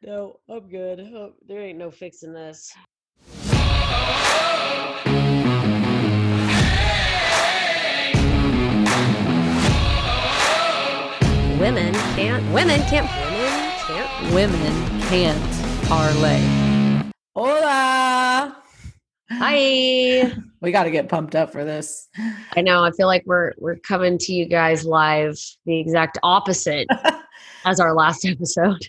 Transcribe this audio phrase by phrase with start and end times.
[0.00, 1.00] No, I'm good.
[1.00, 2.72] Oh, there ain't no fixing this.
[11.58, 12.52] Women can't.
[12.54, 13.10] Women can't.
[13.32, 14.34] Women can't.
[14.34, 16.40] Women can't parlay.
[17.34, 18.62] Hola.
[19.32, 20.32] Hi.
[20.60, 22.08] We got to get pumped up for this.
[22.56, 22.82] I know.
[22.82, 26.88] I feel like we're we're coming to you guys live, the exact opposite
[27.64, 28.88] as our last episode.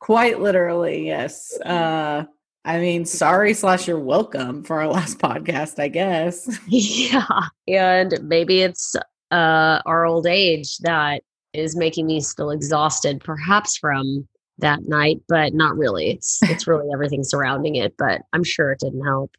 [0.00, 1.58] Quite literally, yes.
[1.60, 2.24] Uh,
[2.64, 6.58] I mean, sorry slash you're welcome for our last podcast, I guess.
[6.66, 8.94] yeah, and maybe it's
[9.30, 15.54] uh our old age that is making me still exhausted, perhaps from that night, but
[15.54, 16.10] not really.
[16.10, 19.30] It's it's really everything surrounding it, but I'm sure it didn't help.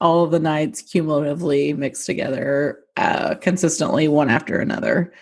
[0.00, 5.12] All of the nights cumulatively mixed together uh, consistently, one after another,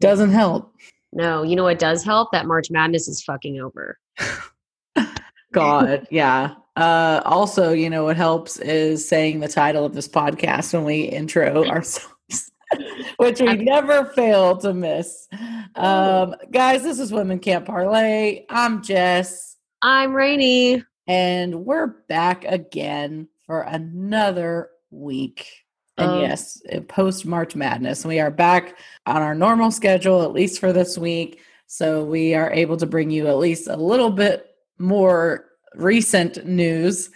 [0.00, 0.74] doesn't help.
[1.16, 2.30] No, you know what does help?
[2.32, 3.98] That March Madness is fucking over.
[5.52, 6.56] God, yeah.
[6.76, 11.04] Uh, also, you know what helps is saying the title of this podcast when we
[11.04, 12.52] intro ourselves,
[13.16, 15.26] which we never fail to miss.
[15.74, 18.44] Um, guys, this is Women Can't Parlay.
[18.50, 20.84] I'm Jess, I'm Rainy.
[21.06, 25.65] and we're back again for another week.
[25.98, 30.60] And Um, yes, post March Madness, we are back on our normal schedule, at least
[30.60, 31.40] for this week.
[31.66, 37.10] So we are able to bring you at least a little bit more recent news.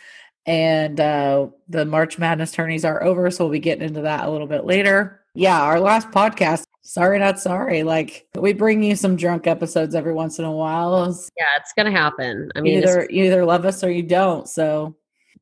[0.46, 3.30] And uh, the March Madness tourneys are over.
[3.30, 5.20] So we'll be getting into that a little bit later.
[5.34, 7.82] Yeah, our last podcast, sorry, not sorry.
[7.82, 11.06] Like we bring you some drunk episodes every once in a while.
[11.36, 12.50] Yeah, it's gonna happen.
[12.56, 14.48] I mean, either you either love us or you don't.
[14.48, 14.96] So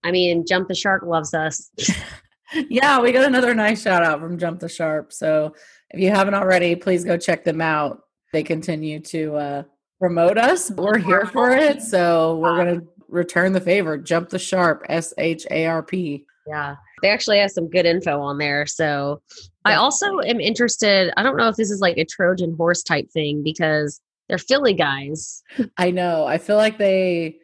[0.05, 1.71] I mean, Jump the Shark loves us.
[2.69, 5.13] yeah, we got another nice shout out from Jump the Sharp.
[5.13, 5.55] So
[5.91, 8.01] if you haven't already, please go check them out.
[8.33, 9.63] They continue to uh,
[10.01, 10.71] promote us.
[10.71, 11.83] We're here for it.
[11.83, 13.97] So we're going to return the favor.
[13.97, 16.25] Jump the Sharp, S H A R P.
[16.47, 16.77] Yeah.
[17.03, 18.67] They actually have some good info on there.
[18.67, 19.23] So
[19.65, 21.13] I also am interested.
[21.17, 24.75] I don't know if this is like a Trojan horse type thing because they're Philly
[24.75, 25.43] guys.
[25.77, 26.27] I know.
[26.27, 27.37] I feel like they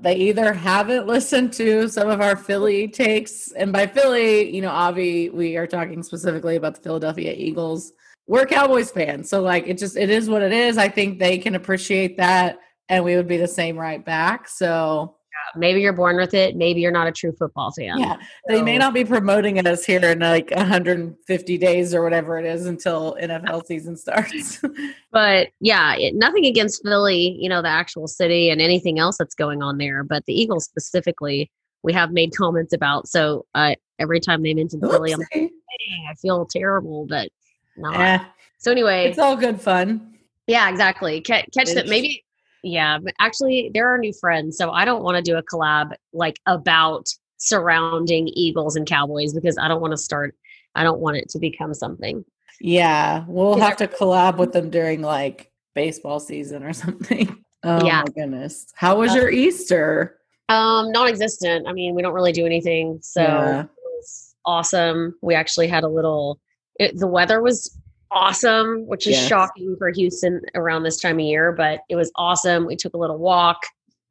[0.00, 4.70] they either haven't listened to some of our Philly takes, and by Philly, you know,
[4.70, 7.92] Avi, we are talking specifically about the Philadelphia Eagles.
[8.26, 10.78] We're Cowboys fans, so like it just it is what it is.
[10.78, 14.48] I think they can appreciate that, and we would be the same right back.
[14.48, 15.17] So
[15.56, 16.56] Maybe you're born with it.
[16.56, 17.98] Maybe you're not a true football fan.
[17.98, 18.16] yeah,
[18.46, 22.66] they may not be promoting us here in like 150 days or whatever it is
[22.66, 24.60] until NFL season starts.
[25.10, 29.34] But yeah, it, nothing against Philly, you know, the actual city and anything else that's
[29.34, 30.04] going on there.
[30.04, 31.50] But the Eagles specifically,
[31.82, 33.08] we have made comments about.
[33.08, 35.48] So uh, every time they mention Philly, I'm like, Oopsie.
[35.48, 37.30] "Dang, I feel terrible, but
[37.78, 37.98] not.
[37.98, 38.18] Eh,
[38.58, 40.18] So anyway, it's all good fun.
[40.46, 41.20] Yeah, exactly.
[41.22, 41.86] Catch, catch that.
[41.88, 42.24] Maybe.
[42.62, 45.92] Yeah, but actually, they're our new friends, so I don't want to do a collab
[46.12, 50.34] like about surrounding Eagles and Cowboys because I don't want to start.
[50.74, 52.24] I don't want it to become something.
[52.60, 57.44] Yeah, we'll have to collab with them during like baseball season or something.
[57.64, 58.02] Oh Yeah.
[58.06, 58.66] my goodness.
[58.74, 60.16] How was Uh, your Easter?
[60.48, 61.66] Um, non-existent.
[61.68, 63.62] I mean, we don't really do anything, so Yeah.
[63.62, 65.14] it was awesome.
[65.22, 66.40] We actually had a little.
[66.80, 67.76] It, the weather was
[68.10, 69.28] awesome, which is Yes.
[69.28, 72.66] shocking for Houston around this time of year, but it was awesome.
[72.66, 73.62] We took a little walk,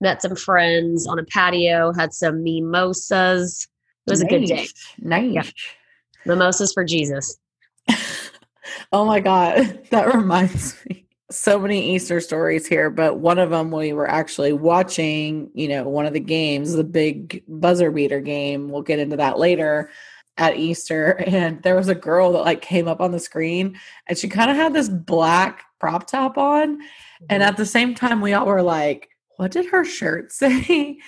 [0.02, 3.68] met some friends on a patio, had some mimosas.
[4.06, 4.68] It was a good day.
[5.00, 5.31] Nice.
[5.34, 5.44] Yeah.
[6.25, 7.38] Mimosas for Jesus.
[8.91, 11.06] oh my god, that reminds me.
[11.29, 15.84] So many Easter stories here, but one of them we were actually watching, you know,
[15.84, 18.69] one of the games, the big buzzer beater game.
[18.69, 19.90] We'll get into that later
[20.37, 21.11] at Easter.
[21.25, 24.49] And there was a girl that like came up on the screen and she kind
[24.51, 26.79] of had this black prop top on.
[27.29, 30.99] And at the same time, we all were like, what did her shirt say?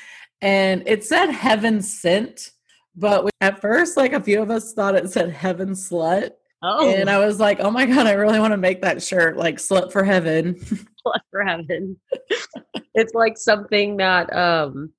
[0.42, 2.52] And it said heaven sent.
[2.96, 6.32] But we, at first, like a few of us thought it said heaven slut.
[6.64, 9.38] oh, And I was like, oh my God, I really want to make that shirt
[9.38, 10.54] like slut for heaven.
[11.04, 11.98] blood for heaven.
[12.96, 14.92] it's like something that um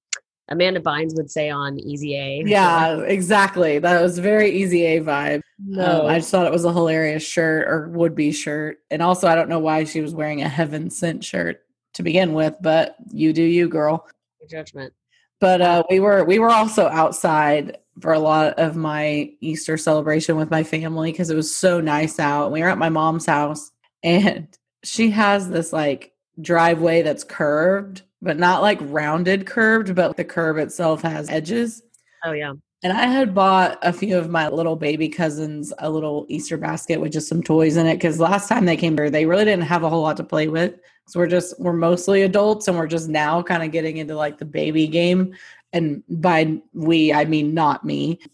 [0.50, 2.42] Amanda Bynes would say on Easy A.
[2.46, 3.78] yeah, exactly.
[3.78, 5.42] That was very easy A vibe.
[5.58, 6.02] No.
[6.02, 8.78] Um, I just thought it was a hilarious shirt or would be shirt.
[8.90, 11.60] And also, I don't know why she was wearing a heaven sent shirt
[11.94, 14.06] to begin with, but you do you, girl.
[14.48, 14.92] judgment.
[15.40, 20.36] but uh, we were we were also outside for a lot of my Easter celebration
[20.36, 22.52] with my family because it was so nice out.
[22.52, 23.70] We were at my mom's house,
[24.02, 24.48] and
[24.82, 30.58] she has this like driveway that's curved, but not like rounded curved, but the curb
[30.58, 31.82] itself has edges.
[32.24, 32.52] Oh yeah.
[32.82, 36.98] And I had bought a few of my little baby cousins a little Easter basket
[36.98, 39.64] with just some toys in it because last time they came here, they really didn't
[39.64, 40.74] have a whole lot to play with.
[41.06, 44.38] So we're just we're mostly adults and we're just now kind of getting into like
[44.38, 45.34] the baby game.
[45.72, 48.20] And by we, I mean not me.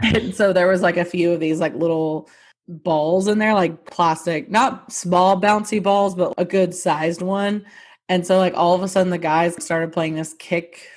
[0.00, 2.30] And so there was like a few of these like little
[2.68, 7.64] balls in there, like plastic, not small bouncy balls, but a good sized one.
[8.08, 10.88] And so like all of a sudden the guys started playing this kick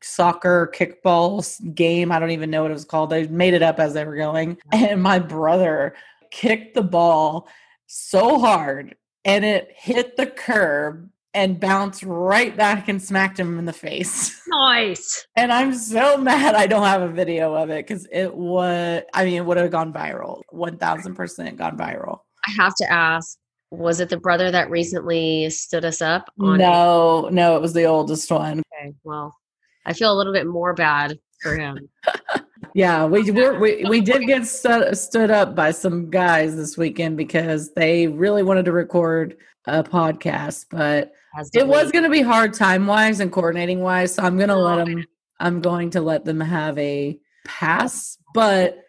[0.00, 2.12] soccer kickball game.
[2.12, 3.10] I don't even know what it was called.
[3.10, 4.58] They made it up as they were going.
[4.72, 5.94] And my brother
[6.30, 7.48] kicked the ball
[7.86, 13.64] so hard and it hit the curb and bounced right back and smacked him in
[13.64, 14.38] the face.
[14.52, 15.26] Nice.
[15.34, 19.24] And I'm so mad I don't have a video of it because it would, I
[19.24, 20.42] mean, it would have gone viral.
[20.52, 22.18] 1000% gone viral.
[22.46, 23.38] I have to ask,
[23.72, 26.30] was it the brother that recently stood us up?
[26.36, 28.62] no, no, it was the oldest one.
[28.78, 29.34] Okay, well,
[29.86, 31.88] I feel a little bit more bad for him.
[32.74, 37.16] yeah, we we're, we we did get stood, stood up by some guys this weekend
[37.16, 41.12] because they really wanted to record a podcast, but
[41.54, 44.14] it was going to be hard time wise and coordinating wise.
[44.14, 45.06] So I'm going to let oh, them.
[45.40, 48.81] I'm going to let them have a pass, but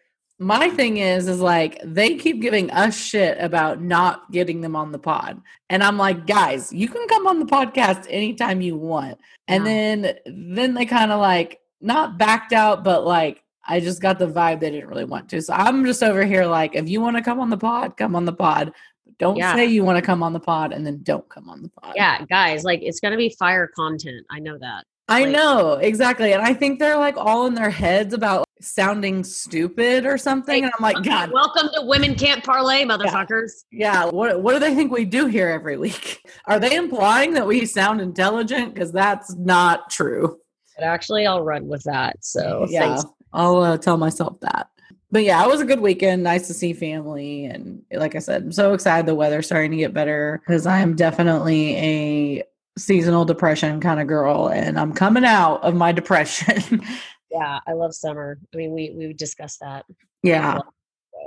[0.44, 4.92] my thing is is like they keep giving us shit about not getting them on
[4.92, 5.42] the pod.
[5.70, 9.20] And i'm like guys you can come on the podcast anytime you want.
[9.48, 9.72] And yeah.
[9.72, 14.28] then then they kind of like not backed out but like i just got the
[14.28, 15.42] vibe they didn't really want to.
[15.42, 18.16] So i'm just over here like if you want to come on the pod come
[18.16, 18.74] on the pod.
[19.20, 19.56] Don't yeah.
[19.56, 21.94] say you want to come on the pod and then don't come on the pod.
[21.96, 24.26] Yeah guys like it's gonna be fire content.
[24.30, 24.86] I know that.
[25.10, 29.24] I like, know exactly, and I think they're like all in their heads about sounding
[29.24, 30.64] stupid or something.
[30.64, 33.52] and I'm like, God, welcome to Women Can't Parlay, motherfuckers.
[33.72, 34.06] Yeah.
[34.06, 34.12] yeah.
[34.12, 36.22] What What do they think we do here every week?
[36.46, 38.74] Are they implying that we sound intelligent?
[38.74, 40.40] Because that's not true.
[40.78, 42.24] But actually, I'll run with that.
[42.24, 43.06] So yeah, thanks.
[43.32, 44.68] I'll uh, tell myself that.
[45.12, 46.24] But yeah, it was a good weekend.
[46.24, 49.78] Nice to see family, and like I said, I'm so excited the weather's starting to
[49.78, 52.44] get better because I am definitely a
[52.78, 56.82] seasonal depression kind of girl and I'm coming out of my depression.
[57.34, 58.38] yeah, I love summer.
[58.54, 59.86] I mean, we we discussed that.
[60.22, 60.60] Yeah.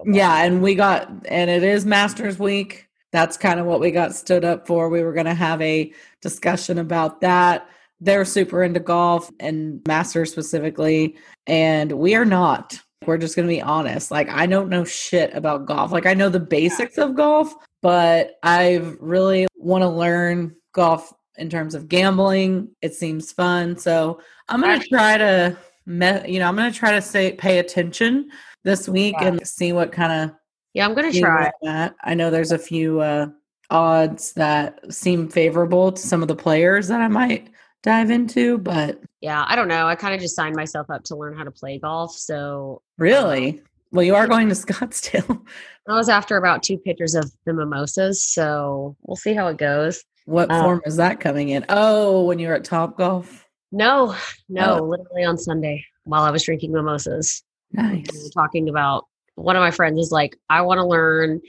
[0.04, 2.88] yeah, and we got and it is Masters week.
[3.12, 4.88] That's kind of what we got stood up for.
[4.88, 5.92] We were going to have a
[6.22, 7.68] discussion about that.
[8.00, 11.16] They're super into golf and Masters specifically,
[11.46, 12.78] and we are not.
[13.06, 14.10] We're just going to be honest.
[14.10, 15.92] Like I don't know shit about golf.
[15.92, 17.52] Like I know the basics of golf,
[17.82, 22.68] but I really want to learn golf in terms of gambling.
[22.82, 23.76] It seems fun.
[23.76, 25.56] So I'm going to try to,
[25.86, 28.30] me- you know, I'm going to try to say pay attention
[28.64, 29.28] this week yeah.
[29.28, 30.36] and see what kind of.
[30.74, 31.94] Yeah, I'm going to try that.
[32.04, 33.28] I know there's a few uh,
[33.70, 37.48] odds that seem favorable to some of the players that I might
[37.82, 39.86] dive into, but yeah, I don't know.
[39.86, 42.12] I kind of just signed myself up to learn how to play golf.
[42.12, 43.60] So really, um,
[43.92, 45.40] well, you are going to Scottsdale.
[45.88, 50.04] I was after about two pitchers of the mimosas, so we'll see how it goes.
[50.26, 51.64] What um, form is that coming in?
[51.68, 53.45] Oh, when you were at Top Golf?
[53.72, 54.16] No,
[54.48, 54.84] no, oh.
[54.84, 57.42] literally on Sunday while I was drinking mimosas.
[57.72, 58.06] Nice.
[58.12, 61.40] We talking about one of my friends is like, I want to learn.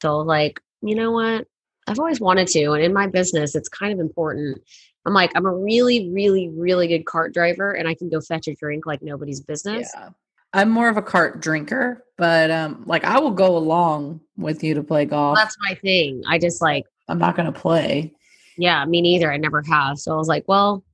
[0.00, 1.46] So like, you know what?
[1.88, 4.60] I've always wanted to, and in my business, it's kind of important.
[5.04, 8.46] I'm like, I'm a really, really, really good cart driver, and I can go fetch
[8.46, 9.90] a drink like nobody's business.
[9.94, 10.10] Yeah.
[10.52, 14.74] I'm more of a cart drinker, but um, like I will go along with you
[14.74, 15.36] to play golf.
[15.36, 16.22] That's my thing.
[16.28, 18.12] I just like I'm not going to play.
[18.58, 19.32] Yeah, me neither.
[19.32, 19.98] I never have.
[19.98, 20.84] So I was like, well,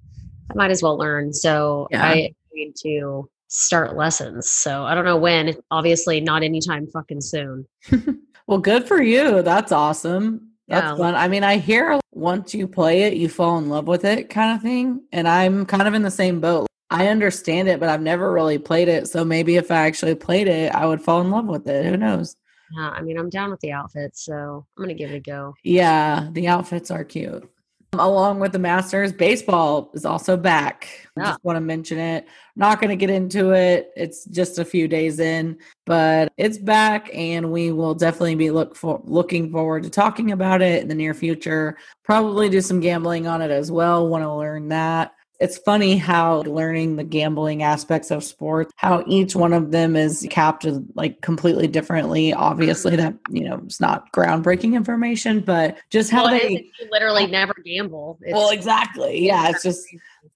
[0.51, 1.33] I might as well learn.
[1.33, 2.05] So yeah.
[2.05, 4.51] I need to start lessons.
[4.51, 5.55] So I don't know when.
[5.71, 7.67] Obviously, not anytime fucking soon.
[8.47, 9.43] well, good for you.
[9.43, 10.53] That's awesome.
[10.69, 10.97] That's yeah.
[10.97, 11.15] fun.
[11.15, 14.55] I mean, I hear once you play it, you fall in love with it kind
[14.55, 15.03] of thing.
[15.13, 16.67] And I'm kind of in the same boat.
[16.91, 19.09] I understand it, but I've never really played it.
[19.09, 21.85] So maybe if I actually played it, I would fall in love with it.
[21.85, 22.35] Who knows?
[22.77, 25.21] Yeah, I mean, I'm down with the outfits, so I'm going to give it a
[25.21, 25.55] go.
[25.65, 27.49] Yeah, the outfits are cute.
[27.95, 31.09] Along with the Masters, baseball is also back.
[31.17, 31.25] Yeah.
[31.25, 32.27] Just want to mention it.
[32.55, 33.91] Not going to get into it.
[33.97, 38.77] It's just a few days in, but it's back, and we will definitely be look
[38.77, 41.79] for looking forward to talking about it in the near future.
[42.05, 44.07] Probably do some gambling on it as well.
[44.07, 49.37] Want to learn that it's funny how learning the gambling aspects of sports, how each
[49.37, 52.33] one of them is capped like completely differently.
[52.33, 57.55] Obviously, that you know it's not groundbreaking information, but just how well, they literally never
[57.65, 58.19] gamble.
[58.23, 59.25] It's, well, exactly.
[59.25, 59.87] Yeah, it's just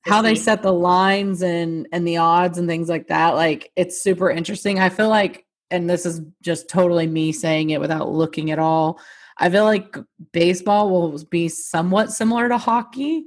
[0.03, 3.35] how they set the lines and and the odds and things like that.
[3.35, 4.79] Like it's super interesting.
[4.79, 9.01] I feel like, and this is just totally me saying it without looking at all.
[9.37, 9.97] I feel like
[10.31, 13.25] baseball will be somewhat similar to hockey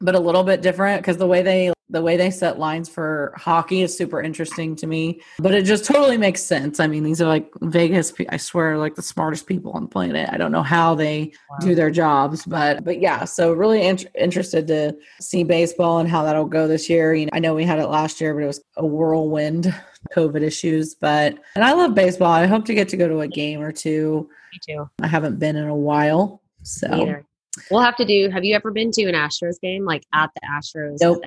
[0.00, 3.32] but a little bit different because the way they the way they set lines for
[3.36, 6.80] hockey is super interesting to me, but it just totally makes sense.
[6.80, 10.28] I mean, these are like Vegas, I swear, like the smartest people on the planet.
[10.30, 11.56] I don't know how they wow.
[11.60, 16.22] do their jobs, but but yeah, so really in- interested to see baseball and how
[16.24, 17.14] that'll go this year.
[17.14, 19.74] You know, I know we had it last year, but it was a whirlwind
[20.14, 22.30] COVID issues, but and I love baseball.
[22.30, 24.28] I hope to get to go to a game or two.
[24.52, 24.90] Me too.
[25.02, 26.42] I haven't been in a while.
[26.62, 27.22] So
[27.70, 29.84] we'll have to do have you ever been to an Astros game?
[29.84, 30.98] Like at the Astros?
[31.00, 31.22] Nope.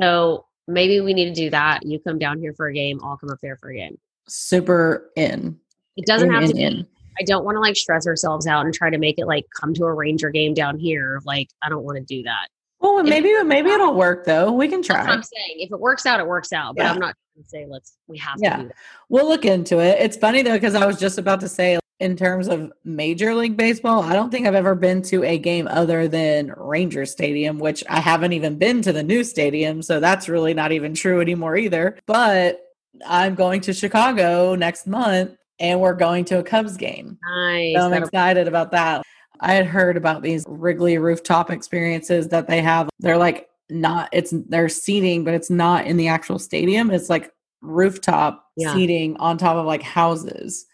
[0.00, 1.84] So maybe we need to do that.
[1.84, 3.98] You come down here for a game, I'll come up there for a game.
[4.28, 5.58] Super in.
[5.96, 6.62] It doesn't in, have to in, be.
[6.62, 6.86] in.
[7.20, 9.74] I don't want to like stress ourselves out and try to make it like come
[9.74, 11.20] to a Ranger game down here.
[11.24, 12.48] Like I don't want to do that.
[12.80, 14.50] Well, maybe maybe it'll work though.
[14.50, 15.00] We can try.
[15.00, 15.56] I'm saying.
[15.58, 16.74] If it works out, it works out.
[16.74, 16.92] But yeah.
[16.92, 18.56] I'm not going to say let's we have yeah.
[18.56, 18.70] to.
[19.08, 20.00] We'll look into it.
[20.00, 23.56] It's funny though because I was just about to say in terms of Major League
[23.56, 27.84] Baseball, I don't think I've ever been to a game other than Ranger Stadium, which
[27.88, 29.82] I haven't even been to the new stadium.
[29.82, 31.96] So that's really not even true anymore either.
[32.06, 32.60] But
[33.06, 37.18] I'm going to Chicago next month and we're going to a Cubs game.
[37.24, 37.76] Nice.
[37.76, 39.04] So I'm excited about that.
[39.38, 42.90] I had heard about these Wrigley rooftop experiences that they have.
[42.98, 46.90] They're like not, it's, they're seating, but it's not in the actual stadium.
[46.90, 47.30] It's like
[47.60, 48.74] rooftop yeah.
[48.74, 50.66] seating on top of like houses.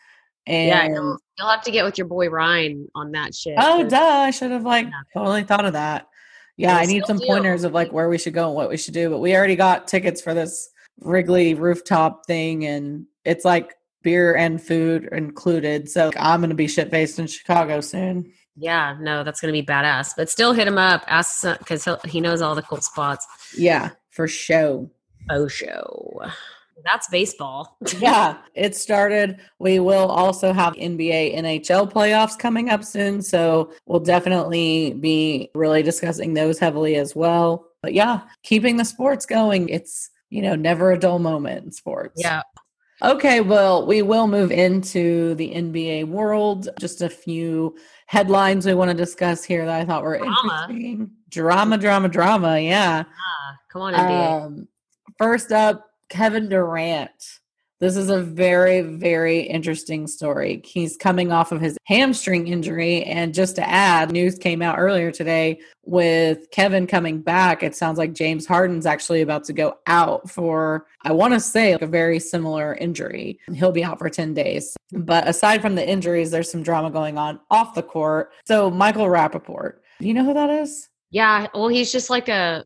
[0.49, 3.55] And yeah, you'll, you'll, have to get with your boy Ryan on that shit.
[3.59, 3.99] Oh, duh!
[3.99, 4.93] I should have like yeah.
[5.13, 6.09] totally thought of that.
[6.57, 7.27] Yeah, I need some do.
[7.27, 9.11] pointers of like where we should go and what we should do.
[9.11, 14.61] But we already got tickets for this Wrigley rooftop thing, and it's like beer and
[14.61, 15.91] food included.
[15.91, 18.33] So I'm going to be shit faced in Chicago soon.
[18.57, 20.15] Yeah, no, that's going to be badass.
[20.17, 23.27] But still, hit him up, ask because he knows all the cool spots.
[23.55, 24.91] Yeah, for show.
[25.29, 26.23] Oh, show
[26.85, 27.77] that's baseball.
[27.99, 29.41] yeah, it started.
[29.59, 33.23] We will also have NBA, NHL playoffs coming up soon.
[33.23, 37.67] So we'll definitely be really discussing those heavily as well.
[37.83, 39.69] But yeah, keeping the sports going.
[39.69, 42.21] It's, you know, never a dull moment in sports.
[42.23, 42.43] Yeah.
[43.01, 46.69] Okay, well, we will move into the NBA world.
[46.81, 50.67] Just a few headlines we want to discuss here that I thought were drama.
[50.69, 51.11] interesting.
[51.29, 52.59] Drama, drama, drama.
[52.59, 53.05] Yeah.
[53.07, 54.43] Ah, come on, NBA.
[54.43, 54.69] Um,
[55.17, 57.11] first up, Kevin Durant.
[57.81, 60.61] This is a very, very interesting story.
[60.65, 63.05] He's coming off of his hamstring injury.
[63.05, 67.63] And just to add, news came out earlier today with Kevin coming back.
[67.63, 71.75] It sounds like James Harden's actually about to go out for, I want to say,
[71.75, 73.39] like a very similar injury.
[73.55, 74.77] He'll be out for 10 days.
[74.91, 78.33] But aside from the injuries, there's some drama going on off the court.
[78.45, 80.89] So, Michael Rapaport, do you know who that is?
[81.11, 81.47] Yeah.
[81.55, 82.65] Well, he's just like a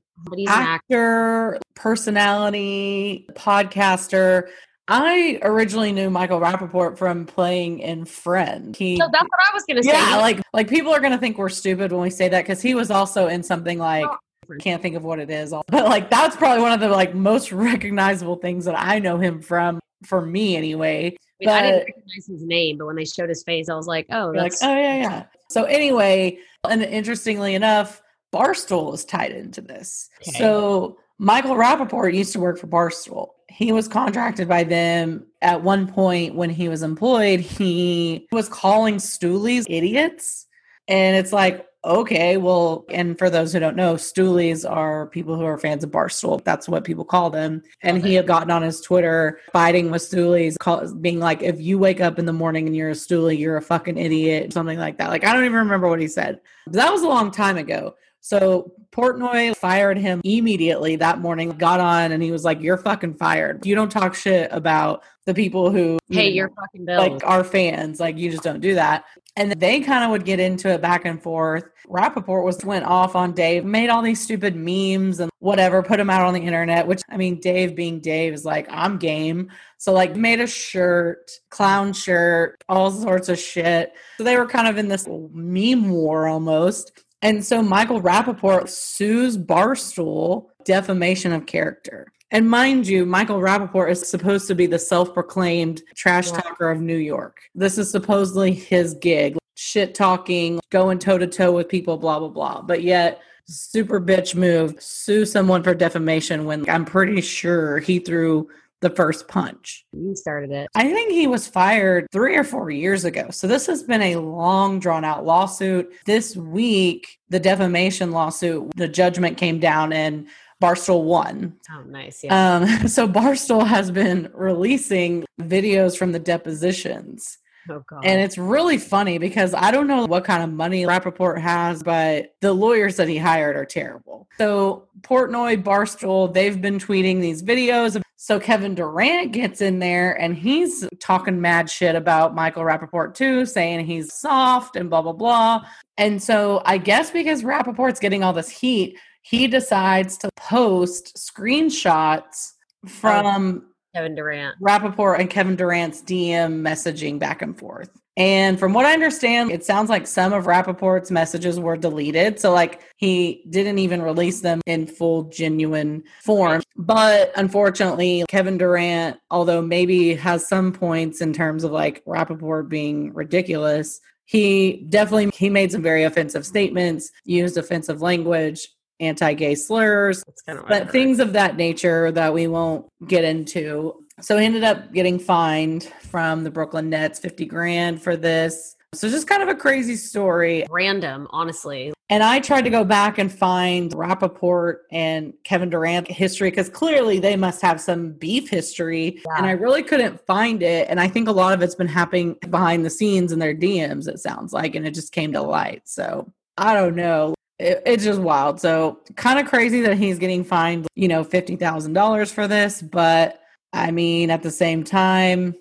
[0.48, 4.48] actor, personality, podcaster.
[4.88, 8.74] I originally knew Michael Rapaport from playing in Friend.
[8.76, 9.92] He, so that's what I was gonna say.
[9.92, 12.74] Yeah, like like people are gonna think we're stupid when we say that because he
[12.74, 14.16] was also in something like oh.
[14.60, 17.52] can't think of what it is, but like that's probably one of the like most
[17.52, 19.80] recognizable things that I know him from.
[20.04, 21.06] For me, anyway.
[21.06, 23.76] I, mean, but, I didn't recognize his name, but when they showed his face, I
[23.76, 26.38] was like, "Oh, that's like, oh yeah, yeah." So anyway,
[26.68, 30.08] and interestingly enough, Barstool is tied into this.
[30.28, 30.38] Okay.
[30.38, 33.28] So Michael Rapaport used to work for Barstool.
[33.48, 37.40] He was contracted by them at one point when he was employed.
[37.40, 40.46] He was calling Stoolies idiots.
[40.88, 45.44] And it's like, okay, well, and for those who don't know, Stoolies are people who
[45.44, 46.42] are fans of Barstool.
[46.44, 47.62] That's what people call them.
[47.82, 48.08] And okay.
[48.08, 52.00] he had gotten on his Twitter fighting with Stoolies, call, being like, if you wake
[52.00, 55.10] up in the morning and you're a Stoolie, you're a fucking idiot, something like that.
[55.10, 56.40] Like, I don't even remember what he said.
[56.66, 57.94] But that was a long time ago.
[58.22, 63.14] So Portnoy fired him immediately that morning, got on and he was like, You're fucking
[63.14, 63.66] fired.
[63.66, 66.98] You don't talk shit about the people who Hey, you are fucking bill.
[66.98, 67.98] Like our fans.
[67.98, 69.04] Like you just don't do that.
[69.34, 71.64] And they kind of would get into it back and forth.
[71.88, 76.10] Rapaport was went off on Dave, made all these stupid memes and whatever, put them
[76.10, 79.50] out on the internet, which I mean, Dave being Dave is like, I'm game.
[79.78, 83.94] So like made a shirt, clown shirt, all sorts of shit.
[84.18, 86.92] So they were kind of in this meme war almost.
[87.22, 92.12] And so Michael Rapaport sues Barstool defamation of character.
[92.32, 96.80] And mind you, Michael Rapaport is supposed to be the self proclaimed trash talker of
[96.80, 97.38] New York.
[97.54, 102.28] This is supposedly his gig shit talking, going toe to toe with people, blah, blah,
[102.28, 102.62] blah.
[102.62, 108.48] But yet, super bitch move, sue someone for defamation when I'm pretty sure he threw
[108.82, 109.86] the first punch.
[109.92, 110.68] You started it.
[110.74, 113.28] I think he was fired three or four years ago.
[113.30, 115.90] So this has been a long, drawn out lawsuit.
[116.04, 120.26] This week, the defamation lawsuit, the judgment came down and
[120.60, 121.54] Barstool won.
[121.72, 122.22] Oh, nice.
[122.22, 122.56] Yeah.
[122.56, 127.38] Um, so Barstool has been releasing videos from the depositions
[127.68, 128.04] Oh god.
[128.04, 132.34] And it's really funny because I don't know what kind of money Rapaport has, but
[132.40, 134.28] the lawyers that he hired are terrible.
[134.38, 138.00] So Portnoy, Barstool, they've been tweeting these videos.
[138.16, 143.46] So Kevin Durant gets in there and he's talking mad shit about Michael Rapaport too,
[143.46, 145.64] saying he's soft and blah, blah, blah.
[145.98, 152.52] And so I guess because Rapaport's getting all this heat, he decides to post screenshots
[152.86, 154.58] from Kevin Durant.
[154.60, 157.90] Rapaport and Kevin Durant's DM messaging back and forth.
[158.16, 162.38] And from what I understand, it sounds like some of Rapaport's messages were deleted.
[162.38, 166.62] So, like, he didn't even release them in full, genuine form.
[166.76, 173.14] But unfortunately, Kevin Durant, although maybe has some points in terms of like Rapaport being
[173.14, 178.68] ridiculous, he definitely he made some very offensive statements, used offensive language,
[179.02, 183.94] anti-gay slurs, but things of that nature that we won't get into.
[184.20, 188.76] So he ended up getting fined from the Brooklyn Nets 50 grand for this.
[188.94, 190.66] So just kind of a crazy story.
[190.70, 191.94] random, honestly.
[192.10, 197.18] And I tried to go back and find Rapaport and Kevin Durant history because clearly
[197.18, 199.22] they must have some beef history.
[199.24, 199.38] Yeah.
[199.38, 200.88] And I really couldn't find it.
[200.90, 204.08] And I think a lot of it's been happening behind the scenes in their DMs,
[204.08, 204.74] it sounds like.
[204.74, 205.82] And it just came to light.
[205.86, 207.34] So I don't know.
[207.58, 208.60] It, it's just wild.
[208.60, 212.82] So kind of crazy that he's getting fined, you know, $50,000 for this.
[212.82, 213.40] But
[213.72, 215.54] I mean, at the same time,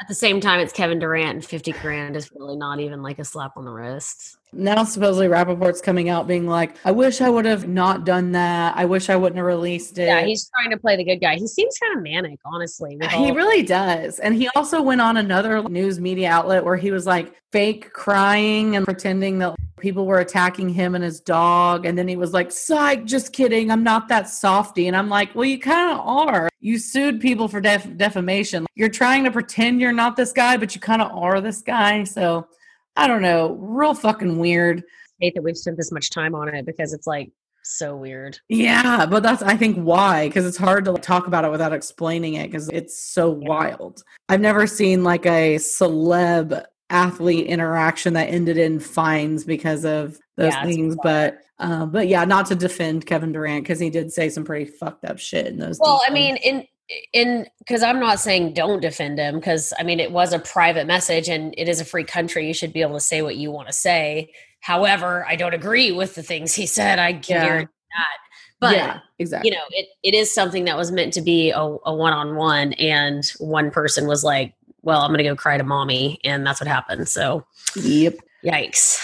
[0.00, 3.18] At the same time, it's Kevin Durant and 50 grand is really not even like
[3.18, 4.36] a slap on the wrist.
[4.52, 8.76] Now supposedly Rapaport's coming out being like, I wish I would have not done that.
[8.76, 10.06] I wish I wouldn't have released it.
[10.06, 11.36] Yeah, he's trying to play the good guy.
[11.36, 12.96] He seems kind of manic, honestly.
[13.10, 14.18] He all- really does.
[14.18, 18.76] And he also went on another news media outlet where he was like fake crying
[18.76, 21.84] and pretending that people were attacking him and his dog.
[21.84, 23.70] And then he was like, psych, just kidding.
[23.70, 24.86] I'm not that softy.
[24.86, 26.48] And I'm like, well, you kind of are.
[26.60, 28.66] You sued people for def- defamation.
[28.74, 32.04] You're trying to pretend you're not this guy, but you kind of are this guy.
[32.04, 32.48] So
[32.96, 33.52] I don't know.
[33.54, 34.82] Real fucking weird.
[35.20, 37.30] hate that we've spent this much time on it because it's like
[37.62, 38.38] so weird.
[38.48, 42.34] Yeah, but that's I think why because it's hard to talk about it without explaining
[42.34, 43.48] it because it's so Yeah.
[43.48, 44.02] wild.
[44.28, 50.52] I've never seen like a celeb athlete interaction that ended in fines because of those
[50.52, 50.96] Yeah, things.
[51.02, 54.66] But uh, but yeah, not to defend Kevin Durant because he did say some pretty
[54.66, 55.78] fucked up shit in those.
[55.80, 56.66] Well, I mean, in
[57.12, 60.86] in because I'm not saying don't defend him because I mean it was a private
[60.86, 62.46] message and it is a free country.
[62.46, 64.32] You should be able to say what you want to say.
[64.60, 66.98] However, I don't agree with the things he said.
[66.98, 67.18] I Yeah.
[67.20, 68.18] guarantee that.
[68.58, 69.50] But yeah, exactly.
[69.50, 73.22] you know, it, it is something that was meant to be a, a one-on-one and
[73.38, 76.18] one person was like, well, I'm going to go cry to mommy.
[76.24, 77.06] And that's what happened.
[77.08, 77.44] So
[77.76, 78.14] Yep.
[78.44, 78.98] yikes.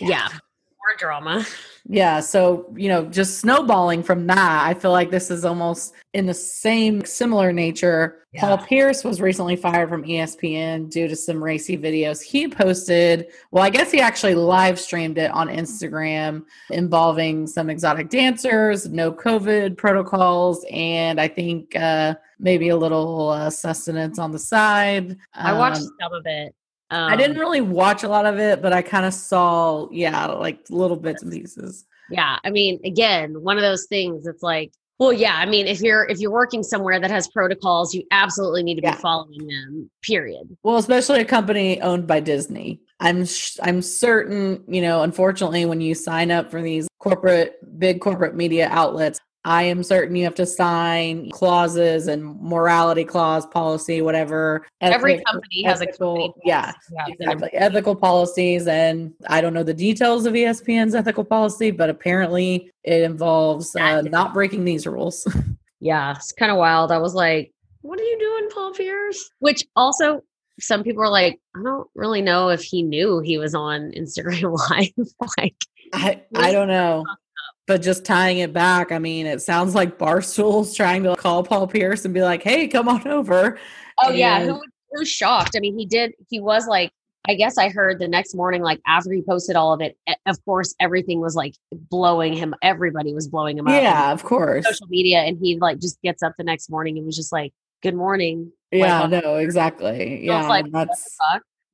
[0.00, 0.28] Yeah.
[0.28, 1.46] More drama.
[1.90, 6.26] Yeah, so you know, just snowballing from that, I feel like this is almost in
[6.26, 8.26] the same similar nature.
[8.36, 13.28] Paul Pierce was recently fired from ESPN due to some racy videos he posted.
[13.50, 19.10] Well, I guess he actually live streamed it on Instagram involving some exotic dancers, no
[19.10, 25.16] COVID protocols, and I think uh, maybe a little uh, sustenance on the side.
[25.32, 26.54] I watched Um, some of it.
[26.90, 30.26] Um, I didn't really watch a lot of it, but I kind of saw, yeah,
[30.26, 31.84] like little bits and pieces.
[32.10, 35.82] yeah i mean again one of those things it's like well yeah i mean if
[35.82, 38.94] you're if you're working somewhere that has protocols you absolutely need to Yeah.
[38.94, 42.80] be following them period Well, especially a company owned by Disney.
[43.00, 48.00] I'm sh- I'm certain, you know, unfortunately when you sign up for these corporate big
[48.00, 54.02] corporate media outlets, I am certain you have to sign clauses and morality clause, policy,
[54.02, 54.66] whatever.
[54.82, 57.04] every ethic- company has a ethical- company yeah, yeah.
[57.08, 62.70] exactly ethical policies and i don't know the details of espn's ethical policy but apparently
[62.84, 65.26] it involves uh, not breaking these rules.
[65.80, 66.90] Yeah it's kind of wild.
[66.92, 69.30] I was like what are you doing paul pierce?
[69.38, 70.22] Which also
[70.60, 74.58] some people are like i don't really know if he knew he was on instagram
[74.70, 75.08] live.
[75.38, 75.54] Like
[75.94, 77.04] I, I don't know.
[77.68, 81.66] But just tying it back, I mean, it sounds like Barstool's trying to call Paul
[81.68, 83.58] Pierce and be like, hey, come on over.
[84.02, 84.54] Oh yeah, And- who
[84.90, 85.54] who was shocked?
[85.54, 86.14] I mean, he did.
[86.30, 86.90] He was like,
[87.28, 89.98] I guess I heard the next morning, like after he posted all of it.
[90.08, 92.54] e- Of course, everything was like blowing him.
[92.62, 93.74] Everybody was blowing him up.
[93.82, 94.64] Yeah, of course.
[94.64, 97.52] social media, and he like just gets up the next morning and was just like,
[97.82, 100.24] "Good morning." Uh, yeah, like, no, exactly.
[100.24, 101.18] Yeah, like, that's.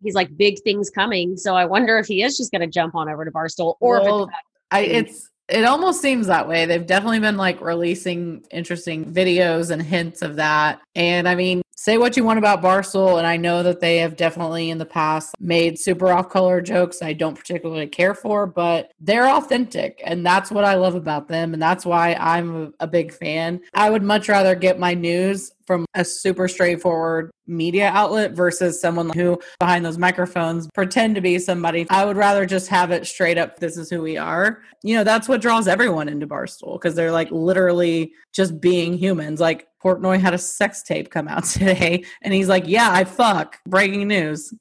[0.03, 1.37] He's like, big things coming.
[1.37, 3.99] So I wonder if he is just going to jump on over to Barstool, or
[3.99, 4.33] if Well, it's
[4.73, 6.67] I it's it almost seems that way.
[6.67, 10.81] They've definitely been like releasing interesting videos and hints of that.
[10.95, 14.17] And I mean, say what you want about Barstool, and I know that they have
[14.17, 18.93] definitely in the past made super off color jokes I don't particularly care for, but
[19.01, 22.87] they're authentic, and that's what I love about them, and that's why I'm a, a
[22.87, 23.61] big fan.
[23.75, 29.11] I would much rather get my news from a super straightforward media outlet versus someone
[29.11, 31.87] who behind those microphones pretend to be somebody.
[31.91, 34.63] I would rather just have it straight up this is who we are.
[34.83, 39.41] You know, that's what draws everyone into Barstool because they're like literally just being humans.
[39.41, 43.59] Like Portnoy had a sex tape come out today and he's like, "Yeah, I fuck."
[43.67, 44.53] Breaking news.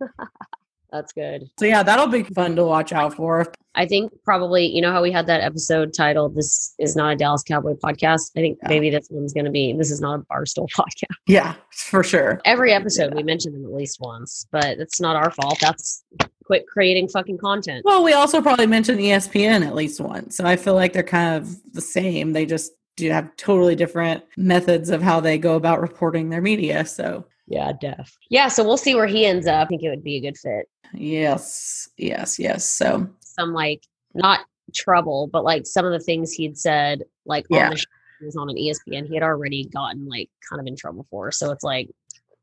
[0.92, 1.48] That's good.
[1.58, 3.52] So yeah, that'll be fun to watch out for.
[3.76, 7.16] I think probably, you know how we had that episode titled This is not a
[7.16, 8.32] Dallas Cowboy podcast?
[8.36, 8.68] I think Yeah.
[8.68, 11.14] maybe this one's going to be This is not a Barstool podcast.
[11.28, 12.40] Yeah, for sure.
[12.44, 15.58] Every episode we mention them at least once, but it's not our fault.
[15.60, 16.02] That's
[16.44, 17.82] quit creating fucking content.
[17.84, 20.36] Well, we also probably mentioned ESPN at least once.
[20.36, 22.32] So I feel like they're kind of the same.
[22.32, 26.84] They just do have totally different methods of how they go about reporting their media.
[26.84, 28.16] So Yeah, def.
[28.30, 29.66] Yeah, so we'll see where he ends up.
[29.66, 30.68] I think it would be a good fit.
[30.94, 32.64] yes, yes, yes.
[32.64, 33.82] So Some like
[34.14, 34.40] not
[34.74, 37.64] trouble, but like some of the things he'd said, like Yeah.
[37.66, 37.84] on the show
[38.20, 41.32] he was on an ESPN, he had already gotten like kind of in trouble for.
[41.32, 41.90] So it's like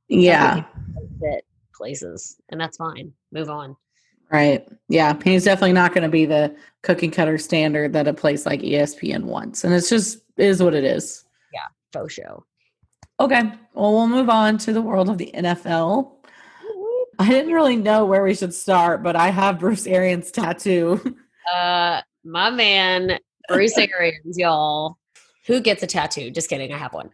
[0.09, 0.63] yeah,
[1.21, 3.13] fit places, and that's fine.
[3.31, 3.75] Move on.
[4.31, 4.67] right.
[4.89, 8.61] Yeah, he's definitely not going to be the cookie cutter standard that a place like
[8.61, 9.63] ESPN wants.
[9.63, 11.23] And it's just is what it is.
[11.53, 11.61] Yeah.
[11.93, 12.43] Faux show.
[13.19, 13.41] Okay.
[13.73, 16.11] Well, we'll move on to the world of the NFL.
[17.19, 21.15] I didn't really know where we should start, but I have Bruce Arians' tattoo.
[21.51, 24.97] Uh, my man Bruce Arians, y'all.
[25.47, 26.29] Who gets a tattoo?
[26.29, 26.71] Just kidding.
[26.73, 27.09] I have one.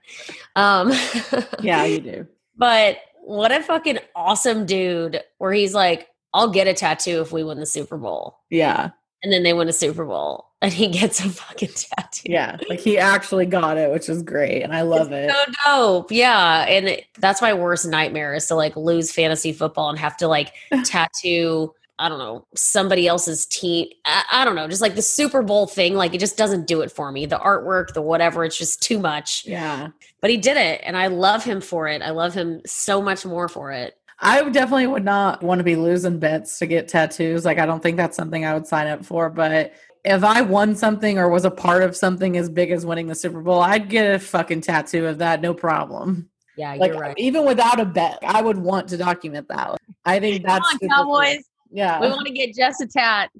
[0.55, 0.91] Um,
[1.61, 2.27] yeah, you do.
[2.57, 5.21] but what a fucking awesome dude!
[5.37, 8.89] Where he's like, "I'll get a tattoo if we win the Super Bowl," Yeah.
[9.21, 12.31] and then they win a Super Bowl, and he gets a fucking tattoo.
[12.31, 12.57] Yeah.
[12.69, 14.63] Like he actually got it, which is great.
[14.63, 15.29] And I love it.
[15.29, 16.11] So dope.
[16.11, 16.65] Yeah.
[16.67, 20.27] And it- that's my worst nightmare is to like lose fantasy football and have to
[20.27, 20.53] like
[20.85, 23.87] tattoo, I don't know, somebody else's team.
[24.05, 25.93] I, I don't know, just like the Super Bowl thing.
[25.95, 27.25] Like it just doesn't do it for me.
[27.25, 29.43] The artwork, the whatever, it's just too much.
[29.45, 29.89] Yeah.
[30.21, 30.81] But he did it.
[30.83, 32.01] And I love him for it.
[32.01, 33.95] I love him so much more for it.
[34.19, 37.43] I definitely would not want to be losing bets to get tattoos.
[37.43, 39.29] Like I don't think that's something I would sign up for.
[39.29, 39.73] But
[40.05, 43.15] if I won something or was a part of something as big as winning the
[43.15, 46.29] Super Bowl, I'd get a fucking tattoo of that, no problem.
[46.57, 47.17] Yeah, Like you're right.
[47.17, 49.77] even without a bet, I would want to document that.
[50.05, 51.19] I think that's Come on, super cool.
[51.21, 51.43] Cowboys.
[51.71, 51.99] Yeah.
[51.99, 53.31] We want to get Jess a tat.